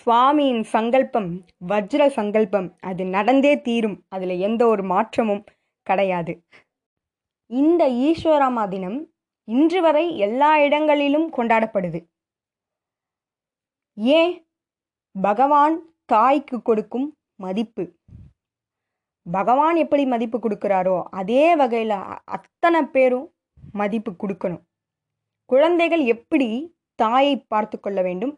சுவாமியின் 0.00 0.62
சங்கல்பம் 0.62 1.30
வஜ்ர 1.68 2.08
சங்கல்பம் 2.08 2.68
அது 2.80 3.04
நடந்தே 3.04 3.60
தீரும். 3.60 3.98
அதில் 4.08 4.34
எந்த 4.38 4.66
ஒரு 4.66 4.82
மாற்றமும் 4.82 5.44
கிடையாது. 5.82 6.44
இந்த 7.46 7.82
ஈஸ்வராமா 7.88 8.68
தினம் 8.68 8.98
இன்று 9.44 9.80
வரை 9.80 10.18
எல்லா 10.18 10.58
இடங்களிலும் 10.58 11.32
கொண்டாடப்படுது. 11.32 12.00
ஏன்? 13.94 14.32
பகவான் 15.20 15.76
தாய்க்கு 16.04 16.62
கொடுக்கும் 16.62 17.06
மதிப்பு. 17.36 17.84
பகவான் 19.30 19.76
எப்படி 19.76 20.04
மதிப்பு 20.06 20.38
கொடுக்குறாரோ 20.38 21.02
அதே 21.10 21.56
வகையில் 21.56 21.96
அத்தனை 22.24 22.82
பேரும் 22.82 23.28
மதிப்பு 23.72 24.12
கொடுக்கணும். 24.12 24.64
குழந்தைகள் 25.50 26.04
எப்படி 26.04 26.48
தாயை 26.94 27.34
பார்த்து 27.38 27.80
கொள்ள 27.80 28.02
வேண்டும்? 28.02 28.34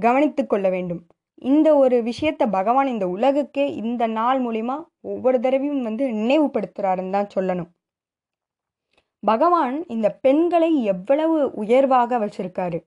கவனித்து 0.00 0.46
கொள்ள 0.46 0.68
வேண்டும். 0.68 1.06
இந்த 1.34 1.76
ஒரு 1.76 2.02
விஷயத்த 2.02 2.50
பகவான் 2.50 2.86
இந்த 2.86 3.06
உலகுக்கே 3.06 3.66
இந்த 3.84 4.06
நாள் 4.06 4.42
மூலிமா 4.42 4.84
ஒவ்வொரு 5.00 5.40
தடவையும் 5.40 5.82
வந்து 5.82 6.06
நினைவுபடுத்துகிறாருன்னு 6.08 7.10
தான் 7.10 7.32
சொல்லணும். 7.34 7.70
பகவான் 9.20 9.86
இந்த 9.86 10.10
பெண்களை 10.10 10.84
எவ்வளவு 10.84 11.50
உயர்வாக 11.52 12.18
வச்சிருக்காரு. 12.18 12.78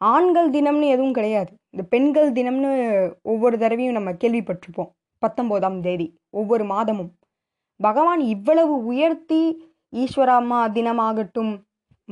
ஆண்கள் 0.00 0.50
தினம்னு 0.50 0.88
எதுவும் 0.88 1.12
கிடையாது. 1.12 1.52
இந்த 1.70 1.86
பெண்கள் 1.88 2.32
தினம்னு 2.32 2.70
ஒவ்வொரு 3.22 3.58
தடவையும் 3.58 3.92
நம்ம 3.92 4.12
கேள்விப்பட்டிருப்போம். 4.12 4.90
பத்தொம்போதாம் 5.26 5.80
தேதி 5.80 6.14
ஒவ்வொரு 6.30 6.64
மாதமும். 6.64 7.10
பகவான் 7.76 8.20
இவ்வளவு 8.20 8.84
உயர்த்தி 8.84 9.72
ஈஸ்வரம்மா 9.96 10.60
தினமாகட்டும் 10.76 11.52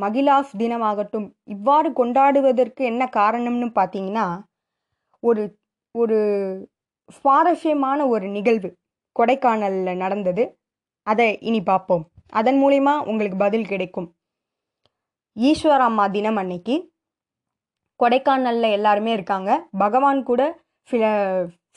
மகிழாஸ் 0.00 0.52
தினமாகட்டும் 0.56 1.28
இவ்வாறு 1.44 1.88
கொண்டாடுவதற்கு 1.90 2.82
என்ன 2.84 3.08
காரணம்னு 3.16 3.68
பார்த்தீங்கன்னா 3.78 4.26
ஒரு 5.22 5.42
ஒரு 5.94 6.18
சுவாரஸ்யமான 7.08 8.00
ஒரு 8.08 8.26
நிகழ்வு 8.28 8.68
கொடைக்கானலில் 9.16 9.96
நடந்தது. 9.96 10.42
அதை 11.06 11.28
இனி 11.40 11.60
பார்ப்போம். 11.62 12.04
அதன் 12.30 12.58
மூலிமா 12.62 12.94
உங்களுக்கு 13.10 13.38
பதில் 13.38 13.66
கிடைக்கும். 13.66 14.08
ஈஸ்வரம்மா 15.36 16.04
தினம் 16.10 16.36
அன்னைக்கு 16.36 16.74
கொடைக்கானலில் 18.00 18.70
எல்லாருமே 18.70 19.12
இருக்காங்க. 19.12 19.50
பகவான் 19.78 20.20
கூட 20.22 20.42
சில 20.88 21.04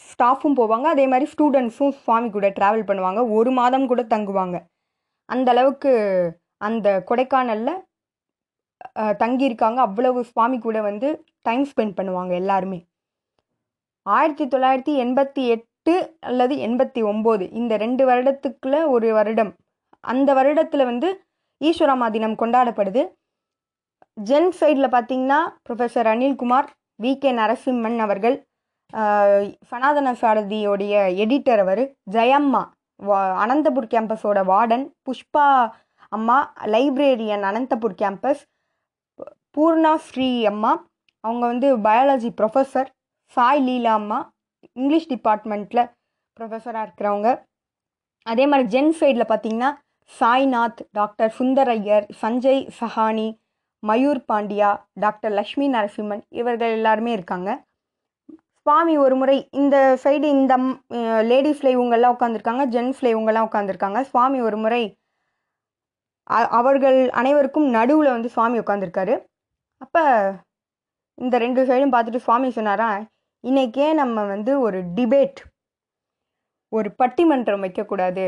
ஸ்டாஃபும் 0.09 0.57
போவாங்க. 0.59 0.87
அதே 0.93 1.05
மாதிரி 1.07 1.25
ஸ்டூடெண்ட்ஸும் 1.31 1.95
சுவாமி 2.03 2.29
கூட 2.29 2.49
ட்ராவல் 2.49 2.87
பண்ணுவாங்க. 2.89 3.21
ஒரு 3.31 3.51
மாதம் 3.51 3.87
கூட 3.87 4.01
தங்குவாங்க. 4.03 4.57
அந்த 5.29 5.47
அளவுக்கு 5.51 5.91
அந்த 6.57 6.87
கொடைக்கானலில் 7.09 7.73
தங்கியிருக்காங்க. 9.00 9.75
அவ்வளவு 9.75 10.23
சுவாமி 10.23 10.59
கூட 10.59 10.81
வந்து 10.81 11.23
டைம் 11.41 11.65
ஸ்பெண்ட் 11.65 11.97
பண்ணுவாங்க 11.97 12.33
எல்லாருமே. 12.33 12.79
ஆயிரத்தி 14.05 14.47
தொள்ளாயிரத்தி 14.47 15.03
எண்பத்தி 15.03 15.47
எட்டு 15.47 16.17
அல்லது 16.19 16.55
எண்பத்தி 16.55 17.01
ஒம்பது 17.05 17.51
இந்த 17.51 17.77
ரெண்டு 17.77 18.09
வருடத்துக்குள்ள 18.09 18.88
ஒரு 18.88 19.13
வருடம். 19.13 19.55
அந்த 20.00 20.33
வருடத்தில் 20.33 20.83
வந்து 20.83 21.09
ஈஸ்வரமா 21.61 22.11
தினம் 22.11 22.35
கொண்டாடப்படுது. 22.35 23.01
ஜென் 24.23 24.51
சைடில் 24.59 24.88
பார்த்தீங்கன்னா 24.91 25.39
professor 25.65 26.07
Anilkumar 26.13 26.69
V 27.03 27.17
K 27.17 27.31
Narasimhan 27.31 27.97
அவர்கள் 27.97 28.35
சனாதன 29.61 30.13
சாரதியோடைய 30.13 30.93
எடிட்டர் 31.21 31.57
அவர் 31.57 31.81
ஜெயம்மா 32.11 32.61
வா- 33.00 33.35
Anantapur 33.43 33.88
கேம்பஸோட 33.93 34.39
warden 34.45 34.83
Pushpa 35.01 35.45
Amma 36.09 36.53
librarian 36.65 37.41
Anantapur 37.41 37.95
campus 38.01 38.41
Poorna 39.58 39.96
Sri 39.96 40.46
Amma. 40.46 40.72
அவங்க 41.24 41.46
வந்து 41.46 41.77
பயாலஜி 41.77 42.29
ப்ரொஃபஸர் 42.41 42.89
சாய் 43.38 43.62
லீலா 43.62 43.93
அம்மா. 43.93 44.20
இங்கிலீஷ் 44.74 45.10
டிபார்ட்மெண்ட்டில் 45.10 45.84
ப்ரொஃபஸராக 46.39 46.86
இருக்கிறவங்க. 46.88 47.29
அதே 48.25 48.48
மாதிரி 48.48 48.70
ஜென் 48.70 48.93
சைடில் 49.00 49.29
பார்த்தீங்கன்னா 49.29 49.70
சாய்நாத் 50.12 50.79
டாக்டர் 50.91 51.36
சுந்தரையர் 51.39 52.05
சஞ்சய் 52.22 52.70
சஹானி 52.79 53.27
மயூர் 53.84 54.22
பாண்டியா 54.27 54.70
டாக்டர் 54.93 55.31
லக்ஷ்மி 55.31 55.70
நரசிம்மன் 55.70 56.22
இவர்கள் 56.31 56.72
எல்லாருமே 56.72 57.12
இருக்காங்க. 57.12 57.50
சுவாமி 58.65 58.98
ஒரு 58.98 59.15
முறை 59.15 59.48
இந்த 59.51 59.75
சைடு 60.03 60.24
இந்த 60.31 60.55
லேடிஸில் 61.24 61.74
இவங்கெல்லாம் 61.75 62.15
உட்காந்துருக்காங்க 62.15 62.63
ஜென்ஸில் 62.67 63.12
இவங்கெல்லாம் 63.13 63.48
உட்காந்துருக்காங்க 63.50 64.01
சுவாமி 64.01 64.41
ஒரு 64.41 64.58
முறை 64.58 64.81
அ- 66.29 66.50
அவர்கள் 66.51 67.10
அனைவருக்கும் 67.12 67.70
நடுவில் 67.70 68.10
வந்து 68.10 68.29
சுவாமி 68.29 68.60
உட்காந்துருக்காரு 68.60 69.15
அப்போ 69.81 70.03
இந்த 71.15 71.38
ரெண்டு 71.38 71.61
சைடும் 71.67 71.93
பார்த்துட்டு 71.95 72.15
சுவாமி 72.15 72.50
சொன்னாரா 72.50 73.05
இன்றைக்கே 73.47 73.93
நம்ம 73.93 74.23
வந்து 74.23 74.59
ஒரு 74.59 74.79
டிபேட் 74.95 75.39
ஒரு 76.69 76.89
பட்டிமன்றம் 77.03 77.63
வைக்கக்கூடாது 77.63 78.25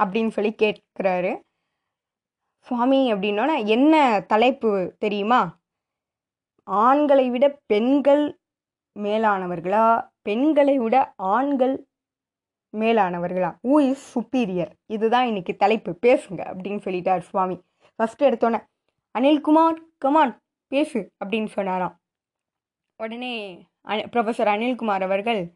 அப்படின்னு 0.00 0.28
சொல்லி 0.28 0.52
கேட்குறாரு. 0.62 1.32
சுவாமி 2.66 3.12
அப்படின்னோன்னா 3.12 3.66
என்ன 3.66 4.24
தலைப்பு 4.26 4.94
தெரியுமா? 4.98 5.58
ஆண்களை 6.62 7.30
விட 7.30 7.60
பெண்கள் 7.66 8.24
மேலானவர்களா? 8.98 10.08
பெண்களை 10.22 10.78
விட 10.78 10.96
ஆண்கள் 11.16 11.86
மேலானவர்களா? 12.72 13.50
ஊ 13.62 13.80
இஸ் 13.90 14.06
சுப்பீரியர் 14.14 14.72
இதுதான் 14.86 15.26
இன்னைக்கு 15.26 15.56
தலைப்பு. 15.56 15.98
பேசுங்க 16.06 16.42
அப்படின்னு 16.52 16.82
சொல்லிட்டார் 16.86 17.18
சுவாமி. 17.18 17.58
ஃபஸ்ட்டு 17.98 18.26
எடுத்தோன்னே 18.30 18.60
அனில்குமார் 19.18 19.78
கமான் 19.98 20.34
பேசு 20.68 21.12
அப்படின்னு 21.24 21.46
சொன்னாராம். 21.46 22.00
உடனே 22.96 23.64
அ- 23.88 24.08
ப்ரொஃபஸர் 24.12 24.50
அனில்குமார் 24.54 25.02
அவர்கள் 25.02 25.54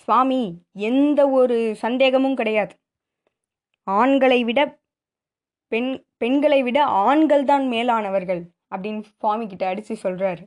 சுவாமி 0.00 0.62
எந்த 0.72 1.28
ஒரு 1.28 1.76
சந்தேகமும் 1.76 2.36
கிடையாது. 2.36 2.78
ஆண்களை 3.82 4.44
விட 4.44 4.80
பெண் 5.66 6.04
பெண்களை 6.16 6.62
விட 6.62 6.84
ஆண்கள் 6.84 7.44
தான் 7.44 7.68
மேலானவர்கள் 7.68 8.50
அப்படின்னு 8.74 9.04
சுவாமி 9.18 9.46
கிட்ட 9.46 9.66
அடித்து 9.66 9.94
சொல்றாரு. 9.94 10.44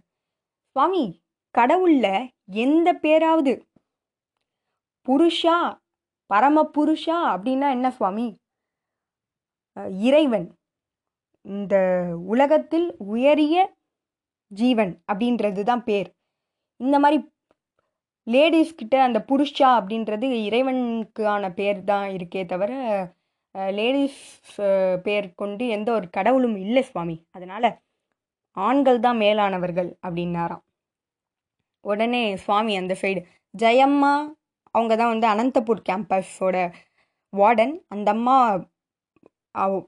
சுவாமி 0.72 1.24
கடவுளில் 1.50 2.32
எந்த 2.52 2.94
பேராவது 2.94 3.68
புருஷா 5.08 5.78
பரம 6.26 6.72
புருஷா 6.78 7.36
அப்படின்னா 7.36 7.70
என்ன 7.70 7.92
சுவாமி? 7.92 8.38
இறைவன். 9.90 10.56
இந்த 11.42 11.76
உலகத்தில் 12.26 12.96
உயரிய 12.98 13.75
ஜீவன் 14.52 14.94
அப்படின்றது 15.12 15.62
தான் 15.72 15.84
பேர். 15.90 16.10
இந்த 16.80 16.96
மாதிரி 17.04 17.18
லேடிஸ்கிட்ட 18.28 18.96
அந்த 19.08 19.20
புருஷா 19.30 19.70
அப்படின்றது 19.80 20.28
இறைவனுக்கான 20.48 21.44
பேர் 21.60 21.80
தான் 21.92 22.08
இருக்கே 22.18 22.44
தவிர 22.54 22.72
லேடிஸ் 23.78 24.22
பேர் 25.06 25.28
கொண்டு 25.42 25.64
எந்த 25.76 25.90
ஒரு 25.98 26.08
கடவுளும் 26.18 26.58
இல்லை 26.66 26.84
சுவாமி. 26.90 27.16
அதனால் 27.38 27.70
ஆண்கள் 28.58 29.00
தான் 29.06 29.20
மேலானவர்கள் 29.24 29.90
அப்படின்னாராம். 30.08 30.64
உடனே 31.86 32.24
சுவாமி 32.46 32.74
அந்த 32.82 32.94
சைடு 33.02 33.22
ஜெயம்மா 33.54 34.14
அவங்க 34.76 34.94
தான் 35.02 35.12
வந்து 35.14 35.28
அனந்தபூர் 35.34 35.82
கேம்பஸோட 35.90 36.58
வார்டன். 37.34 37.74
அந்த 37.94 38.10
அம்மா 38.16 38.38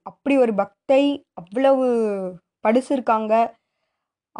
அப்படி 0.09 0.35
ஒரு 0.43 0.53
பக்தை 0.61 1.03
அவ்வளவு 1.39 1.85
படிச்சிருக்காங்க 2.65 3.33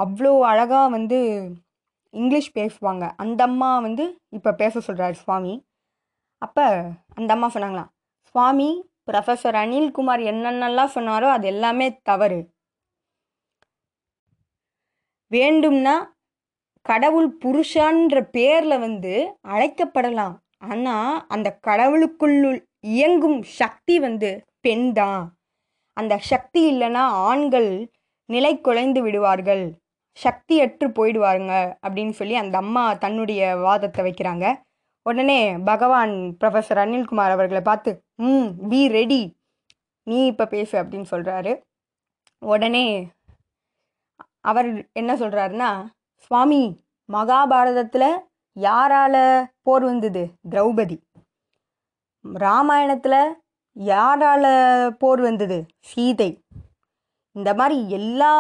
அவ்வளோ 0.04 0.32
அழகாக 0.52 0.88
வந்து 0.96 1.20
இங்கிலீஷ் 2.14 2.50
பேசுவாங்க. 2.60 3.06
அந்த 3.24 3.42
அம்மா 3.50 3.70
வந்து 3.86 4.04
இப்போ 4.38 4.52
பேச 4.62 4.82
சொல்கிறாரு 4.88 5.16
சுவாமி. 5.24 5.54
அப்போ 6.42 6.66
அந்த 7.20 7.30
அம்மா 7.36 7.48
சொன்னாங்களாம் 7.56 7.90
சுவாமி 8.30 8.70
ப்ரொஃபஸர் 9.10 9.58
அனில்குமார் 9.64 10.22
என்னென்னலாம் 10.32 10.96
சொன்னாரோ 10.96 11.28
அது 11.36 11.46
எல்லாமே 11.54 11.88
தவறு. 12.10 12.40
வேண்டும்னா 15.32 15.96
கடவுள் 16.86 17.30
புருஷான்ற 17.44 18.18
பேரில் 18.36 18.84
வந்து 18.86 19.14
அழைக்கப்படலாம். 19.54 20.36
ஆனால் 20.72 21.16
அந்த 21.28 21.48
கடவுளுக்குள்ளுள் 21.68 22.60
இயங்கும் 22.94 23.40
சக்தி 23.60 23.96
வந்து 24.00 24.30
பெண் 24.66 24.88
தான் 25.00 25.24
அந்த 25.98 26.14
சக்தி 26.32 26.62
இல்லைன்னா 26.72 27.04
ஆண்கள் 27.30 27.70
நிலை 28.30 28.54
குலைந்து 28.68 29.00
விடுவார்கள். 29.06 29.66
சக்தியற்று 30.24 30.88
போயிடுவாருங்க 30.98 31.56
அப்படின்னு 31.86 32.10
சொல்லி 32.10 32.36
அந்த 32.36 32.58
அம்மா 32.58 32.94
தன்னுடைய 32.94 33.42
வாதத்தை 33.58 34.02
வைக்கிறாங்க. 34.06 34.46
உடனே 35.06 35.40
பகவான் 35.58 36.14
ப்ரொஃபஸர் 36.40 36.82
அனில்குமார் 36.84 37.36
அவர்களை 37.36 37.62
பார்த்து 37.62 37.92
ம் 38.16 38.50
பி 38.70 38.88
ரெடி 38.88 39.22
நீ 40.04 40.26
இப்போ 40.26 40.46
பேசு 40.46 40.84
அப்படின்னு 40.84 41.08
சொல்கிறாரு 41.12 41.54
உடனே 42.42 42.86
அவர் 44.42 44.70
என்ன 44.94 45.12
சொல்கிறாருன்னா 45.16 45.70
சுவாமி 46.16 46.62
மகாபாரதத்தில் 47.10 48.10
யாரால 48.56 49.16
போர் 49.62 49.84
வந்தது? 49.84 50.22
திரௌபதி. 50.50 50.98
ராமாயணத்தில் 52.26 53.20
யாரால 53.76 54.46
போர் 54.98 55.22
வந்தது? 55.22 55.58
சீதை. 55.80 56.30
இந்த 57.38 57.50
மாதிரி 57.60 57.78
எல்லா 57.98 58.34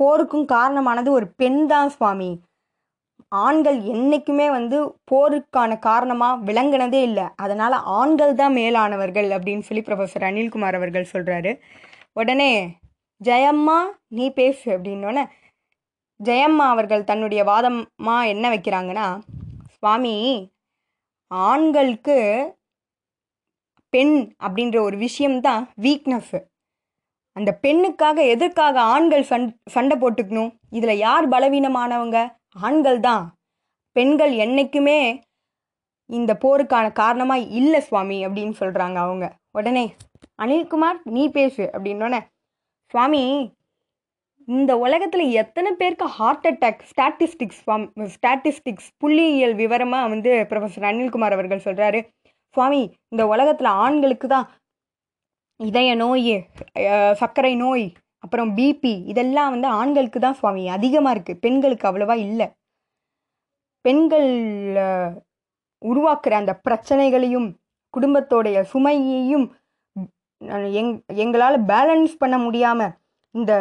போருக்கும் 0.00 0.46
காரணமானது 0.54 1.08
ஒரு 1.18 1.26
பெண் 1.40 1.60
தான் 1.72 1.92
சுவாமி. 1.96 2.30
ஆண்கள் 3.32 3.78
என்றைக்குமே 3.92 4.46
வந்து 4.56 4.78
போருக்கான 5.10 5.78
காரணமாக 5.78 6.42
விளங்கினதே 6.48 7.00
இல்லை. 7.08 7.26
அதனால் 7.44 7.76
ஆண்கள் 7.98 8.34
தான் 8.34 8.56
மேலானவர்கள் 8.60 9.28
அப்படின்னு 9.36 9.66
சொல்லி 9.68 9.84
ப்ரொஃபஸர் 9.88 10.26
அனில்குமார் 10.30 10.78
அவர்கள் 10.80 11.12
சொல்கிறாரு 11.14 11.52
உடனே 12.12 12.52
ஜெயம்மா 13.20 13.78
நீ 14.16 14.24
பேசு 14.40 14.66
அப்படின்னோடனே 14.76 15.24
ஜெயம்மா 16.20 16.66
அவர்கள் 16.74 17.08
தன்னுடைய 17.10 17.40
வாதமாக 17.44 18.30
என்ன 18.32 18.46
வைக்கிறாங்கன்னா 18.54 19.06
சுவாமி 19.76 20.14
ஆண்களுக்கு 21.30 22.16
பெண் 23.92 24.16
அப்படின்ற 24.44 24.76
ஒரு 24.80 24.96
விஷயம்தான் 24.96 25.64
வீக்னஸ்ஸு 25.80 26.40
அந்த 27.36 27.50
பெண்ணுக்காக 27.64 28.18
எதற்காக 28.34 28.76
ஆண்கள் 28.94 29.28
சண் 29.30 29.46
சண்டை 29.74 29.96
போட்டுக்கணும்? 30.02 30.52
இதில் 30.70 31.02
யார் 31.06 31.26
பலவீனமானவங்க? 31.28 32.18
ஆண்கள் 32.66 33.00
தான். 33.00 33.24
பெண்கள் 33.96 34.32
என்றைக்குமே 34.44 34.98
இந்த 36.10 36.32
போருக்கான 36.44 36.86
காரணமாக 36.92 37.48
இல்லை 37.58 37.80
சுவாமி 37.80 38.18
அப்படின்னு 38.26 38.54
சொல்கிறாங்க 38.62 38.98
அவங்க. 39.06 39.26
உடனே 39.50 39.84
அனில்குமார் 40.42 40.98
நீ 41.14 41.22
பேசு 41.28 41.64
அப்படின்னோடனே 41.74 42.20
சுவாமி 42.94 43.22
இந்த 44.48 44.72
உலகத்தில் 44.78 45.24
எத்தனை 45.32 45.70
பேருக்கு 45.78 46.06
ஹார்ட் 46.16 46.46
அட்டாக் 46.50 46.82
ஸ்டாட்டிஸ்டிக்ஸ் 46.90 47.62
ஸ்டாட்டிஸ்டிக்ஸ் 48.14 48.90
புள்ளியியல் 49.02 49.54
விவரமாக 49.54 50.10
வந்து 50.12 50.32
ப்ரொஃபஸர் 50.50 50.86
அனில்குமார் 50.90 51.36
அவர்கள் 51.36 51.64
சொல்கிறாரு 51.64 52.00
சுவாமி 52.54 52.82
இந்த 53.08 53.22
உலகத்தில் 53.26 53.70
ஆண்களுக்கு 53.84 54.26
தான் 54.28 54.46
இதய 55.60 55.90
நோய் 56.02 56.34
சர்க்கரை 57.20 57.52
நோய் 57.64 57.86
அப்புறம் 58.24 58.50
பிபி 58.58 58.92
இதெல்லாம் 59.12 59.52
வந்து 59.54 59.68
ஆண்களுக்கு 59.80 60.18
தான் 60.20 60.38
சுவாமி 60.40 60.62
அதிகமாக 60.76 61.14
இருக்குது 61.14 61.42
பெண்களுக்கு 61.44 61.88
அவ்வளோவா 61.90 62.16
இல்லை. 62.26 62.46
பெண்கள் 63.84 64.30
உருவாக்குற 65.82 66.34
அந்த 66.42 66.52
பிரச்சனைகளையும் 66.66 67.48
குடும்பத்தோடைய 67.94 68.56
சுமையையும் 68.72 69.46
எங் 70.80 70.92
எங்களால் 71.24 71.58
பேலன்ஸ் 71.70 72.14
பண்ண 72.22 72.36
முடியாமல் 72.46 72.94
இந்த 73.34 73.52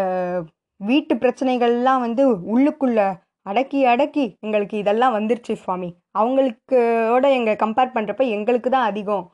வீட்டு 0.80 1.14
பிரச்சனைகள்லாம் 1.24 2.04
வந்து 2.06 2.24
உள்ளுக்குள்ள 2.54 3.00
அடக்கி 3.52 3.80
அடக்கி 3.94 4.26
எங்களுக்கு 4.46 4.76
இதெல்லாம் 4.84 5.16
வந்துருச்சு 5.18 5.54
சுவாமி. 5.64 5.90
அவங்களுக்கோட 6.20 7.26
எங்களை 7.38 7.56
கம்பேர் 7.64 7.96
பண்ணுறப்ப 7.96 8.24
எங்களுக்கு 8.38 8.70
தான் 8.76 8.90
அதிகம். 8.92 9.26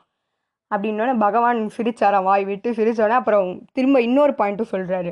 அப்படின்னோடனே 0.71 1.15
பகவான் 1.17 1.60
சிரிச்சாராம் 1.77 2.27
வாய் 2.29 2.45
விட்டு 2.45 2.71
சிரிச்சோடனே 2.71 3.19
அப்புறம் 3.21 3.49
திரும்ப 3.73 4.01
இன்னொரு 4.01 4.34
பாயிண்ட்டும் 4.38 4.73
சொல்கிறாரு 4.75 5.12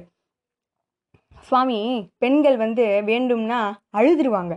சுவாமி 1.48 1.78
பெண்கள் 2.18 2.58
வந்து 2.58 2.86
வேண்டும்னா 3.10 3.60
அழுதுருவாங்க. 3.98 4.54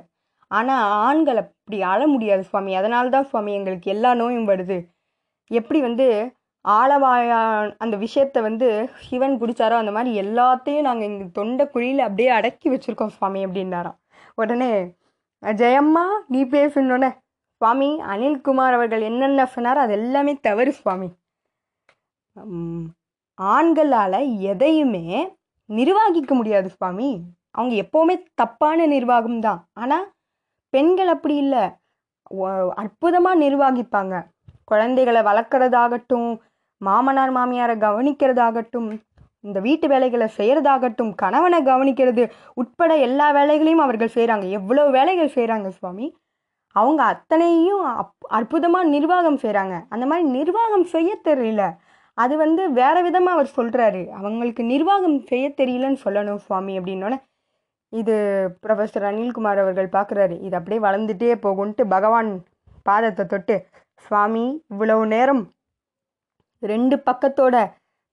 ஆனால் 0.50 0.86
ஆண்கள் 1.08 1.38
அப்படி 1.42 1.78
அழ 1.82 2.00
முடியாது 2.06 2.42
சுவாமி. 2.42 2.72
அதனால 2.74 3.08
தான் 3.08 3.28
சுவாமி 3.30 3.52
எங்களுக்கு 3.58 3.88
எல்லா 3.94 4.10
நோயும் 4.14 4.48
வருது. 4.48 4.78
எப்படி 5.50 5.80
வந்து 5.80 6.06
ஆளவாயா 6.64 7.38
அந்த 7.78 7.94
விஷயத்த 7.96 8.40
வந்து 8.42 8.68
சிவன் 9.04 9.38
குடிச்சாரோ 9.40 9.76
அந்த 9.82 9.92
மாதிரி 9.96 10.10
எல்லாத்தையும் 10.24 10.86
நாங்கள் 10.88 11.08
எங்கள் 11.10 11.32
தொண்டை 11.32 11.64
குழியில் 11.68 12.06
அப்படியே 12.06 12.30
அடக்கி 12.38 12.68
வச்சுருக்கோம் 12.70 13.14
சுவாமி 13.16 13.40
அப்படின்னாராம். 13.46 13.98
உடனே 14.34 14.72
ஜெயம்மா 15.42 16.04
நீ 16.34 16.40
பேசுனோடனே 16.56 17.10
சுவாமி 17.62 17.88
அனில்குமார் 18.12 18.74
அவர்கள் 18.76 19.02
என்னென்ன 19.08 19.40
சொன்னார் 19.52 19.78
அது 19.82 19.92
எல்லாமே 19.98 20.32
தவறு 20.46 20.70
சுவாமி. 20.78 21.08
ஆண்களால் 23.38 24.16
எதையுமே 24.52 25.04
நிர்வாகிக்க 25.68 26.32
முடியாது 26.38 26.68
சுவாமி. 26.74 27.10
அவங்க 27.56 27.74
எப்போவுமே 27.84 28.14
தப்பான 28.40 28.86
நிர்வாகம் 28.94 29.38
தான். 29.46 29.60
ஆனால் 29.82 30.06
பெண்கள் 30.72 31.12
அப்படி 31.14 31.34
இல்லை. 31.44 31.62
அற்புதமாக 32.82 33.40
நிர்வாகிப்பாங்க. 33.44 34.14
குழந்தைகளை 34.70 35.22
வளர்க்குறதாகட்டும் 35.28 36.28
மாமனார் 36.80 37.34
மாமியாரை 37.36 37.76
கவனிக்கிறதாகட்டும் 37.86 38.88
இந்த 39.44 39.58
வீட்டு 39.66 39.86
வேலைகளை 39.92 40.28
செய்கிறதாகட்டும் 40.38 41.12
கணவனை 41.22 41.60
கவனிக்கிறது 41.70 42.24
உட்பட 42.60 42.92
எல்லா 43.08 43.28
வேலைகளையும் 43.38 43.84
அவர்கள் 43.86 44.14
செய்கிறாங்க 44.16 44.48
எவ்வளோ 44.58 44.84
வேலைகள் 44.98 45.34
செய்கிறாங்க 45.36 45.70
சுவாமி? 45.78 46.08
அவங்க 46.80 47.00
அத்தனையும் 47.12 47.84
அப் 48.02 48.26
அற்புதமாக 48.38 48.90
நிர்வாகம் 48.94 49.40
செய்கிறாங்க 49.42 49.74
அந்த 49.94 50.04
மாதிரி 50.10 50.24
நிர்வாகம் 50.38 50.86
செய்ய 50.94 51.10
தெரியல. 51.28 51.62
அது 52.18 52.34
வந்து 52.44 52.62
வேறு 52.78 53.00
விதமாக 53.06 53.36
அவர் 53.36 53.50
சொல்கிறாரு 53.58 54.02
அவங்களுக்கு 54.18 54.62
நிர்வாகம் 54.72 55.18
செய்ய 55.30 55.46
தெரியலன்னு 55.60 56.00
சொல்லணும் 56.06 56.40
சுவாமி 56.46 56.74
அப்படின்னோடனே 56.78 57.18
இது 57.92 58.14
ப்ரொஃபஸர் 58.64 59.06
அனில்குமார் 59.10 59.60
அவர்கள் 59.62 59.88
பார்க்குறாரு 59.96 60.36
இது 60.46 60.54
அப்படியே 60.58 60.80
வளர்ந்துட்டே 60.86 61.34
போகும்ன்ட்டு 61.46 61.84
பகவான் 61.94 62.30
பாதத்தை 62.88 63.24
தொட்டு 63.32 63.56
சுவாமி 64.04 64.44
இவ்வளவு 64.72 65.04
நேரம் 65.14 65.42
ரெண்டு 66.62 66.96
பக்கத்தோட 67.08 67.56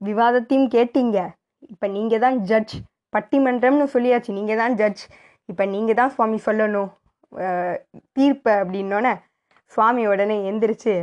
விவாதத்தையும் 0.01 0.69
கேட்டீங்க. 0.75 1.17
இப்போ 1.73 1.85
நீங்கள் 1.95 2.23
தான் 2.25 2.37
ஜட்ஜ் 2.49 2.75
பட்டிமன்றம்னு 3.15 3.87
சொல்லியாச்சு. 3.95 4.31
நீங்கள் 4.39 4.59
தான் 4.61 4.75
ஜட்ஜ் 4.81 5.03
இப்போ 5.49 5.63
நீங்கள் 5.73 5.97
தான் 5.99 6.13
சுவாமி 6.15 6.37
சொல்லணும். 6.47 6.89
தீர்ப்பை 8.17 8.53
அப்படின்னோடனே 8.61 9.13
சுவாமி 9.73 10.03
உடனே 10.11 10.37
எந்திரிச்சு 10.49 10.93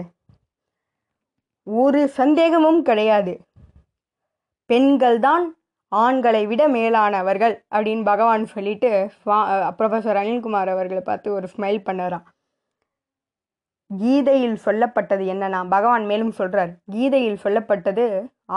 ஒரு 1.66 2.00
சந்தேகமும் 2.18 2.80
கிடையாது. 2.88 3.32
பெண்கள் 4.70 5.18
தான் 5.26 5.44
ஆண்களை 5.92 6.40
விட 6.50 6.62
மேலானவர்கள். 6.76 7.54
அப்படின்னு 7.74 8.04
பகவான் 8.12 8.44
சொல்லிட்டு 8.54 8.90
சுவா 9.18 9.38
ப்ரொஃபஸர் 9.78 10.18
அனில்குமார் 10.22 10.70
அவர்களை 10.74 11.02
பார்த்து 11.08 11.28
ஒரு 11.38 11.46
ஸ்மைல் 11.54 11.80
பண்ணுறான். 11.88 12.24
கீதையில் 13.90 14.58
சொல்லப்பட்டது 14.66 15.24
என்னன்னா 15.32 15.60
பகவான் 15.74 16.04
மேலும் 16.10 16.36
சொல்கிறார் 16.38 16.72
கீதையில் 16.94 17.42
சொல்லப்பட்டது 17.44 18.06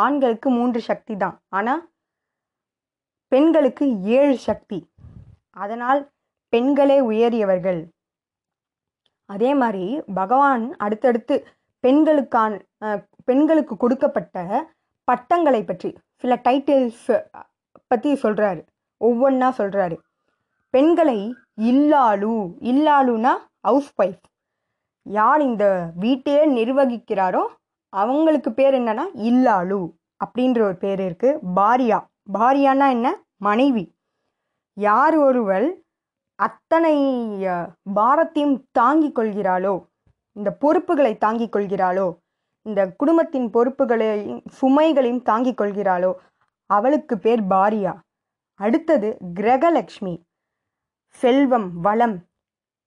ஆண்களுக்கு 0.04 0.50
மூன்று 0.58 0.80
சக்தி 0.90 1.16
தான். 1.24 1.36
ஆனால் 1.58 1.84
பெண்களுக்கு 3.32 3.86
ஏழு 4.20 4.38
சக்தி. 4.50 4.80
அதனால் 5.64 6.02
பெண்களே 6.54 6.98
உயரியவர்கள். 7.12 7.82
அதே 9.30 9.52
மாதிரி 9.62 9.86
பகவான் 10.14 10.64
அடுத்தடுத்து 10.86 11.36
பெண்களுக்கான 11.84 12.54
பெண்களுக்கு 13.28 13.74
கொடுக்கப்பட்ட 13.78 14.38
பட்டங்களை 15.08 15.62
பற்றி 15.64 15.90
சில 16.22 16.34
டைட்டில்ஸ் 16.48 17.12
பற்றி 17.92 18.10
சொல்கிறாரு 18.24 18.62
ஒவ்வொன்றா 19.02 19.50
சொல்கிறாரு 19.60 19.96
பெண்களை 20.74 21.20
இல்லாளு 21.70 22.34
இல்லாலுனா 22.72 23.34
ஹவுஸ் 23.68 23.92
ஒய்ஃப் 24.02 24.26
யார் 25.06 25.42
இந்த 25.42 25.66
வீட்டையே 26.04 26.42
நிர்வகிக்கிறாரோ 26.58 27.44
அவங்களுக்கு 27.94 28.50
பேர் 28.54 28.76
என்னன்னா 28.80 29.06
இல்லாளு 29.30 29.80
அப்படின்ற 30.22 30.60
ஒரு 30.68 30.78
பேர் 30.84 31.02
இருக்குது 31.08 31.40
பாரியா. 31.58 32.00
பாரியானா 32.38 32.88
என்ன? 32.96 33.08
மனைவி. 33.48 33.86
யார் 34.78 35.16
ஒருவள் 35.28 35.68
அத்தனை 36.40 36.96
பாரத்தையும் 37.96 38.56
தாங்கிக் 38.72 39.18
கொள்கிறாளோ? 39.18 39.74
இந்த 40.32 40.50
பொறுப்புகளை 40.52 41.18
தாங்கிக் 41.18 41.56
கொள்கிறாளோ? 41.56 42.08
இந்த 42.62 42.82
குடும்பத்தின் 42.98 43.48
பொறுப்புகளையும் 43.50 44.42
சுமைகளையும் 44.60 45.22
தாங்கிக் 45.22 45.62
கொள்கிறாளோ? 45.62 46.12
அவளுக்கு 46.70 47.16
பேர் 47.18 47.42
பாரியா. 47.44 47.94
அடுத்தது 48.60 49.18
கிரகலக்ஷ்மி. 49.40 50.14
செல்வம் 51.22 51.70
வளம். 51.82 52.18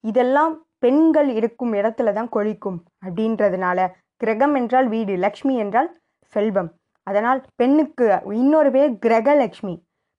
இதெல்லாம் 0.00 0.54
பெண்கள் 0.78 1.28
இருக்கும் 1.28 1.72
இடத்துல 1.72 2.12
தான் 2.12 2.28
கொழிக்கும் 2.28 2.78
அப்படின்றதுனால 3.04 3.88
கிரகம் 4.16 4.54
என்றால் 4.54 4.88
வீடு 4.88 5.16
லக்ஷ்மி 5.16 5.56
என்றால் 5.56 5.90
செல்வம். 6.32 6.70
அதனால் 7.06 7.40
பெண்ணுக்கு 7.54 8.06
இன்னொரு 8.30 8.70
பேர் 8.70 8.90
கிரகலக்ஷ்மி. 9.06 9.74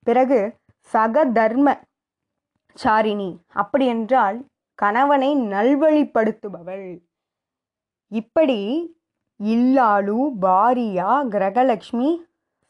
பிறகு 0.06 0.38
சக 0.92 1.24
தர்ம 1.24 1.66
சாரிணி 2.82 3.30
அப்படி 3.62 3.86
என்றால் 3.94 4.38
கணவனை 4.78 5.30
நல்வழிப்படுத்துபவள். 5.54 6.88
இப்படி 8.12 8.60
இல்லாளு 9.40 10.18
பாரியா 10.44 11.10
கிரகலக்ஷ்மி 11.34 12.10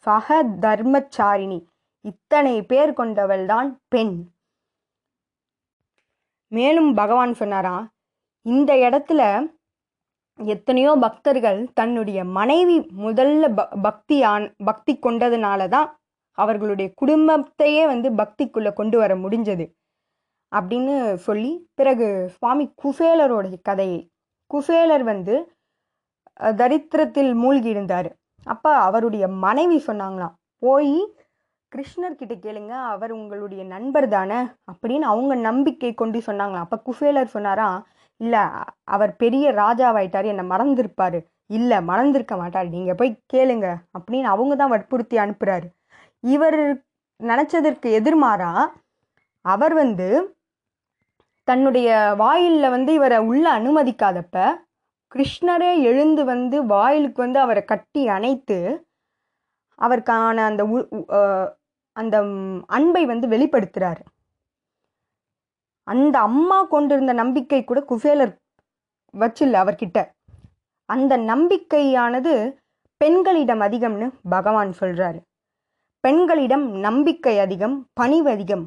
சக 0.07 0.37
தர்மச்சாரிணி 0.65 1.59
இத்தனை 2.05 2.55
பேர் 2.71 2.93
கொண்டவள் 3.01 3.45
தான் 3.53 3.69
பெண். 3.93 4.15
மேலும் 6.53 6.91
பகவான் 7.01 7.35
சொன்னாரா 7.41 7.77
இந்த 8.47 8.71
இடத்துல 8.87 9.23
எத்தனையோ 10.39 10.93
பக்தர்கள் 11.05 11.61
தன்னுடைய 11.79 12.21
மனைவி 12.39 12.77
முதல்ல 13.05 13.45
ப 13.59 13.65
பக்தி 13.83 14.17
ஆன் 14.33 14.47
பக்தி 14.69 14.93
கொண்டதுனால 15.07 15.69
தான் 15.75 15.89
அவர்களுடைய 16.39 16.89
குடும்பத்தையே 17.01 17.83
வந்து 17.93 18.11
பக்திக்குள்ளே 18.21 18.73
கொண்டு 18.81 18.97
வர 19.03 19.13
முடிஞ்சது. 19.25 19.67
அப்படின்னு 20.59 20.95
சொல்லி 21.27 21.53
பிறகு 21.79 22.07
சுவாமி 22.37 22.65
குசேலரோட 22.83 23.47
கதையை 23.69 24.01
குசேலர் 24.51 25.05
வந்து 25.13 25.35
தரித்திரத்தில் 26.61 27.33
மூழ்கி 27.43 27.69
இருந்தார். 27.75 28.09
அப்போ 28.47 28.71
அவருடைய 28.87 29.25
மனைவி 29.45 29.79
சொன்னாங்களாம் 29.89 30.35
போய் 30.63 30.95
கிருஷ்ணர்கிட்ட 31.73 32.35
கேளுங்க 32.45 32.73
அவர் 32.93 33.13
உங்களுடைய 33.13 33.63
நண்பர் 33.75 34.07
தானே 34.09 34.41
அப்படின்னு 34.73 35.07
அவங்க 35.13 35.35
நம்பிக்கை 35.49 35.91
கொண்டு 35.95 36.19
சொன்னாங்களாம். 36.29 36.67
அப்போ 36.67 36.79
குசேலர் 36.89 37.35
சொன்னாராம் 37.37 37.79
இல்லை 38.21 38.43
அவர் 38.95 39.13
பெரிய 39.23 39.47
ராஜாவாயிட்டார் 39.63 40.31
என்னை 40.33 40.45
மறந்திருப்பார். 40.53 41.19
இல்லை 41.57 41.79
மறந்திருக்க 41.89 42.35
மாட்டார் 42.43 42.69
நீங்கள் 42.75 42.99
போய் 43.01 43.11
கேளுங்க 43.33 43.67
அப்படின்னு 43.97 44.29
அவங்க 44.35 44.55
தான் 44.57 44.73
வற்புறுத்தி 44.75 45.17
அனுப்புகிறாரு 45.25 45.67
இவர் 46.25 46.61
நினச்சதற்கு 47.21 47.89
எதிர்மாறா 47.99 48.53
அவர் 49.45 49.75
வந்து 49.75 50.07
தன்னுடைய 51.49 52.15
வாயிலில் 52.17 52.71
வந்து 52.71 52.95
இவரை 52.95 53.19
உள்ள 53.19 53.59
அனுமதிக்காதப்ப 53.59 54.37
கிருஷ்ணரே 55.13 55.83
எழுந்து 55.83 56.25
வந்து 56.25 56.67
வாயிலுக்கு 56.67 57.23
வந்து 57.23 57.39
அவரை 57.39 57.65
கட்டி 57.65 58.09
அணைத்து 58.09 58.59
அவருக்கான 59.79 60.37
அந்த 60.37 60.65
உ- 60.65 60.89
அந்த 61.97 62.17
அன்பை 62.67 63.07
வந்து 63.07 63.27
வெளிப்படுத்துகிறார் 63.29 64.03
அந்த 65.89 66.19
அம்மா 66.19 66.65
கொண்டிருந்த 66.65 67.13
நம்பிக்கை 67.13 67.65
கூட 67.65 67.81
குசேலர் 67.81 68.33
வச்சில்ல 69.15 69.57
அவர்கிட்ட. 69.63 69.99
அந்த 70.89 71.17
நம்பிக்கையானது 71.19 72.33
பெண்களிடம் 73.01 73.61
அதிகம்னு 73.61 74.07
பகவான் 74.29 74.73
சொல்கிறாரு 74.81 75.21
பெண்களிடம் 76.05 76.71
நம்பிக்கை 76.79 77.39
அதிகம் 77.39 77.77
பணிவு 77.93 78.31
அதிகம். 78.31 78.65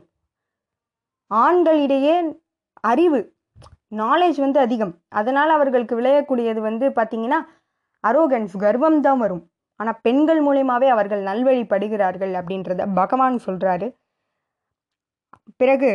ஆண்களிடையே 1.32 2.16
அறிவு 2.91 3.19
நாலேஜ் 4.02 4.39
வந்து 4.45 4.60
அதிகம். 4.65 4.93
அதனால் 5.19 5.52
அவர்களுக்கு 5.58 5.95
விளையக்கூடியது 6.00 6.62
வந்து 6.69 6.86
பார்த்தீங்கன்னா 6.97 7.39
அரோகன்ஸ் 8.04 8.56
கர்வம் 8.65 9.00
தான் 9.08 9.21
வரும். 9.23 9.43
ஆனால் 9.80 10.00
பெண்கள் 10.06 10.41
மூலியமாகவே 10.47 10.88
அவர்கள் 10.95 11.21
நல்வழிப்படுகிறார்கள் 11.30 12.34
அப்படின்றத 12.39 12.88
பகவான் 13.00 13.38
சொல்கிறாரு 13.47 13.88
பிறகு 15.62 15.91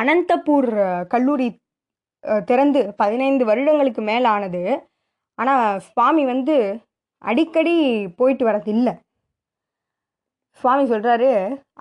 அனந்தபூர் 0.00 0.70
கல்லூரி 1.14 1.48
திறந்து 2.48 2.80
பதினைந்து 3.02 3.44
வருடங்களுக்கு 3.50 4.02
மேலே 4.10 4.26
ஆனது 4.36 4.62
ஆனால் 5.38 5.80
சுவாமி 5.88 6.24
வந்து 6.32 6.56
அடிக்கடி 7.30 7.76
போயிட்டு 8.18 8.72
இல்லை. 8.74 8.94
சுவாமி 10.62 10.84
சொல்கிறாரு 10.92 11.30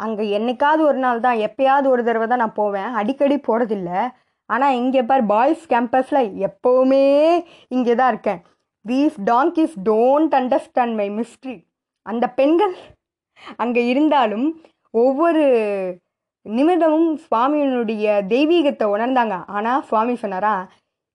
அங்கே 0.06 0.24
என்னைக்காவது 0.38 0.82
ஒரு 0.90 1.00
நாள் 1.06 1.24
தான் 1.26 1.42
எப்பயாவது 1.48 1.88
ஒரு 1.94 2.02
தடவை 2.08 2.28
தான் 2.28 2.44
நான் 2.44 2.60
போவேன். 2.62 2.90
அடிக்கடி 3.00 3.38
போகிறதில்ல 3.48 3.92
ஆனால் 4.50 4.78
இங்கே 4.82 5.02
பார் 5.10 5.24
பாய்ஸ் 5.34 5.64
கேம்பஸில் 5.74 6.22
எப்போவுமே 6.48 7.04
இங்கே 7.76 7.96
தான் 8.00 8.12
இருக்கேன். 8.14 8.42
These 8.86 9.18
donkeys 9.32 9.76
don't 9.90 10.36
understand 10.40 10.96
my 11.02 11.08
mystery 11.20 11.58
அந்த 12.06 12.26
பெண்கள் 12.40 12.76
அங்கே 13.64 13.82
இருந்தாலும் 13.92 14.48
ஒவ்வொரு 15.04 15.44
நிமிடமும் 16.46 17.10
சுவாமியினுடைய 17.26 18.06
தெய்வீகத்தை 18.34 18.86
உணர்ந்தாங்க. 18.96 19.36
ஆனால் 19.56 19.84
சுவாமி 19.90 20.14
சொன்னாரா 20.24 20.54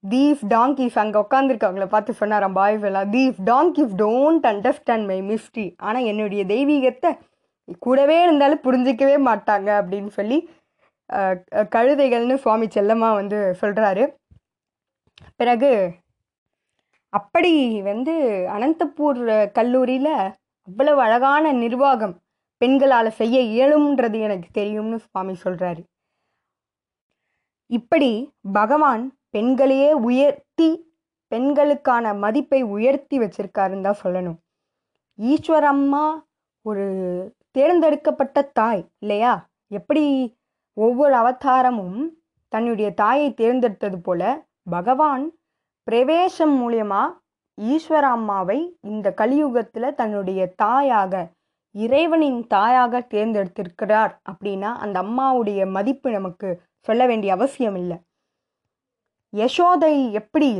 தீஸ் 0.05 0.41
டாங்கிஸ் 0.53 0.97
அங்கே 1.03 1.19
உட்காந்துருக்கவங்கள 1.25 1.87
பார்த்து 1.93 2.21
சொன்னாராம் 2.21 2.57
பாய்ஸ் 2.59 2.83
எல்லாம் 2.89 3.11
these 3.15 3.39
donkeys 3.51 3.95
don't 4.03 4.47
understand 4.51 5.07
my 5.11 5.19
mystery 5.31 5.65
ஆனால் 5.87 6.09
என்னுடைய 6.11 6.43
தெய்வீகத்தை 6.55 7.11
கூடவே 7.79 8.17
இருந்தாலும் 8.23 8.65
புரிஞ்சிக்கவே 8.65 9.17
மாட்டாங்க 9.29 9.69
அப்படின்னு 9.81 10.11
சொல்லி 10.11 10.39
கழுதைகள்னு 11.71 12.35
சுவாமி 12.35 12.67
செல்லம்மா 12.67 13.11
வந்து 13.15 13.39
சொல்கிறாரு 13.61 14.05
பிறகு 15.37 15.73
அப்படி 17.13 17.53
வந்து 17.81 18.15
அனந்தபூர் 18.53 19.51
கல்லூரியில் 19.53 20.15
அவ்வளவு 20.69 21.01
அழகான 21.01 21.53
நிர்வாகம் 21.53 22.15
பெண்களால் 22.59 23.11
செய்ய 23.11 23.37
இயலும்ன்றது 23.55 24.19
எனக்கு 24.21 24.49
தெரியும்னு 24.53 24.99
சுவாமி 24.99 25.35
சொல்கிறாரு 25.45 25.83
இப்படி 27.71 28.11
பகவான் 28.53 29.05
பெண்களையே 29.31 29.93
உயர்த்தி 29.93 30.69
பெண்களுக்கான 31.33 32.15
மதிப்பை 32.15 32.63
உயர்த்தி 32.63 33.17
வச்சிருக்காருன்னு 33.19 33.87
தான் 33.89 34.03
சொல்லணும். 34.05 34.39
ஈஸ்வரம்மா 35.19 36.05
ஒரு 36.65 36.85
தேர்ந்தெடுக்கப்பட்ட 37.55 38.43
தாய் 38.43 38.83
இல்லையா? 38.99 39.33
எப்படி 39.71 40.05
ஒவ்வொரு 40.77 41.15
அவதாரமும் 41.15 41.99
தன்னுடைய 42.53 42.89
தாயை 42.95 43.29
தேர்ந்தெடுத்தது 43.31 43.99
போல 44.03 44.23
பகவான் 44.71 45.25
பிரவேசம் 45.83 46.55
மூலியமா 46.61 47.03
ஈஸ்வர 47.61 48.05
அம்மாவை 48.17 48.59
இந்த 48.81 49.15
கலியுகத்தில் 49.17 49.95
தன்னுடைய 49.95 50.41
தாயாக 50.57 51.31
இறைவனின் 51.75 52.47
தாயாக 52.47 53.01
தேர்ந்தெடுத்திருக்கிறார் 53.11 54.13
அப்படின்னா 54.31 54.71
அந்த 54.75 54.97
அம்மாவுடைய 55.03 55.71
மதிப்பு 55.71 56.11
நமக்கு 56.11 56.49
சொல்ல 56.81 57.07
வேண்டிய 57.07 57.33
அவசியம் 57.33 57.77
இல்லை. 57.77 57.99
யசோதை 59.33 59.95
எப்படி 60.13 60.51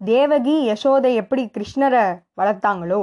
தேவகி 0.00 0.56
யசோதை 0.70 1.12
எப்படி 1.14 1.42
கிருஷ்ணரை 1.56 2.04
வளர்த்தாங்களோ 2.40 3.00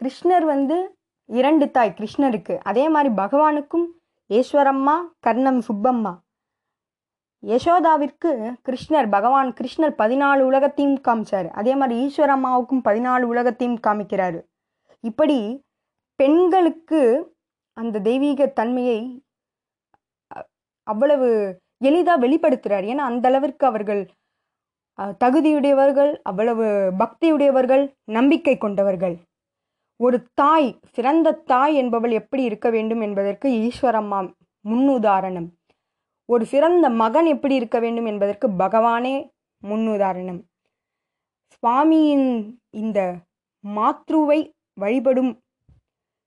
கிருஷ்ணர் 0.00 0.44
வந்து 0.44 0.97
இரண்டு 1.28 1.70
தாய் 1.70 1.94
கிருஷ்ணருக்கு 1.98 2.54
அதே 2.70 2.88
மாதிரி 2.88 3.14
பகவானுக்கும் 3.14 3.86
ஈஸ்வரம்மா 4.30 4.94
கர்ணம் 5.26 5.60
சுப்பம்மா. 5.68 6.12
யசோதாவிற்கு 7.42 8.30
கிருஷ்ணர் 8.68 9.08
பகவான் 9.10 9.50
கிருஷ்ணர் 9.58 9.94
பதினாலு 10.02 10.42
உலகத்தையும் 10.50 10.98
காமிச்சார். 11.08 11.48
அதே 11.60 11.74
மாதிரி 11.74 11.96
ஈஸ்வரம்மாவுக்கும் 12.06 12.84
பதினாலு 12.88 13.26
உலகத்தையும் 13.32 13.78
காமிக்கிறாரு. 13.86 14.40
இப்படி 15.04 15.38
பெண்களுக்கு 16.22 17.02
அந்த 17.80 18.00
தெய்வீக 18.08 18.46
தன்மையை 18.58 19.00
அவ்வளவு 20.92 21.28
எளிதாக 21.84 22.22
வெளிப்படுத்துகிறார் 22.26 22.86
ஏன்னா 22.92 23.04
அந்த 23.10 23.28
அளவிற்கு 23.28 23.64
அவர்கள் 23.66 24.02
தகுதியுடையவர்கள் 25.24 26.12
அவ்வளவு 26.22 26.66
பக்தியுடையவர்கள் 26.98 27.84
நம்பிக்கை 28.04 28.54
கொண்டவர்கள். 28.58 29.16
ஒரு 30.00 30.18
தாய் 30.34 30.68
சிறந்த 30.92 31.32
தாய் 31.32 31.74
என்பவள் 31.74 32.10
எப்படி 32.10 32.42
இருக்க 32.42 32.68
வேண்டும் 32.70 33.00
என்பதற்கு 33.00 33.48
ஈஸ்வரம்மா 33.64 34.18
முன்னுதாரணம். 34.64 35.48
ஒரு 36.28 36.44
சிறந்த 36.46 36.86
மகன் 36.90 37.24
எப்படி 37.24 37.54
இருக்க 37.54 37.78
வேண்டும் 37.78 38.06
என்பதற்கு 38.06 38.46
பகவானே 38.58 39.16
முன்னுதாரணம். 39.62 40.40
சுவாமியின் 41.50 42.28
இந்த 42.70 42.98
மாத்ருவை 43.64 44.40
வழிபடும் 44.72 45.32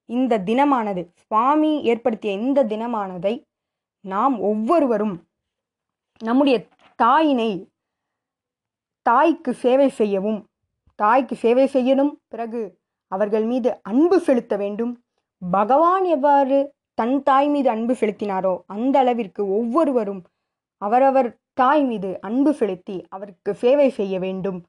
இந்த 0.10 0.40
தினமானது 0.40 1.02
சுவாமி 1.22 1.72
ஏற்படுத்திய 1.84 2.32
இந்த 2.34 2.64
தினமானதை 2.64 3.34
நாம் 4.06 4.36
ஒவ்வொருவரும் 4.40 5.16
நம்முடைய 6.22 6.58
தாயினை 7.00 7.52
தாய்க்கு 9.06 9.52
சேவை 9.54 9.90
செய்யவும் 9.90 10.40
தாய்க்கு 11.00 11.36
சேவை 11.36 11.66
செய்யணும் 11.74 12.12
பிறகு 12.28 12.62
அவர்கள் 13.12 13.46
மீது 13.46 13.70
அன்பு 13.82 14.18
செலுத்த 14.20 14.56
வேண்டும். 14.56 14.94
பகவான் 15.52 16.06
எவ்வாறு 16.16 16.58
தன் 16.94 17.16
தாய் 17.24 17.50
மீது 17.50 17.70
அன்பு 17.70 17.94
செலுத்தினாரோ 18.00 18.54
அந்த 18.68 18.96
அளவிற்கு 19.00 19.42
ஒவ்வொருவரும் 19.58 20.22
அவரவர் 20.82 21.30
தாய் 21.54 21.84
மீது 21.84 22.10
அன்பு 22.22 22.52
செலுத்தி 22.54 22.98
அவருக்கு 23.10 23.52
சேவை 23.64 23.90
செய்ய 23.90 24.16
வேண்டும். 24.20 24.60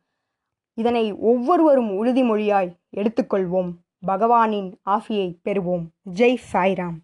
இதனை 0.79 1.05
ஒவ்வொருவரும் 1.31 1.91
உறுதிமொழியாய் 1.99 2.71
எடுத்துக்கொள்வோம். 2.97 3.71
பகவானின் 4.07 4.71
ஆசியை 4.91 5.29
பெறுவோம். 5.45 5.87
ஜெய் 6.15 6.45
சாய்ராம். 6.53 6.99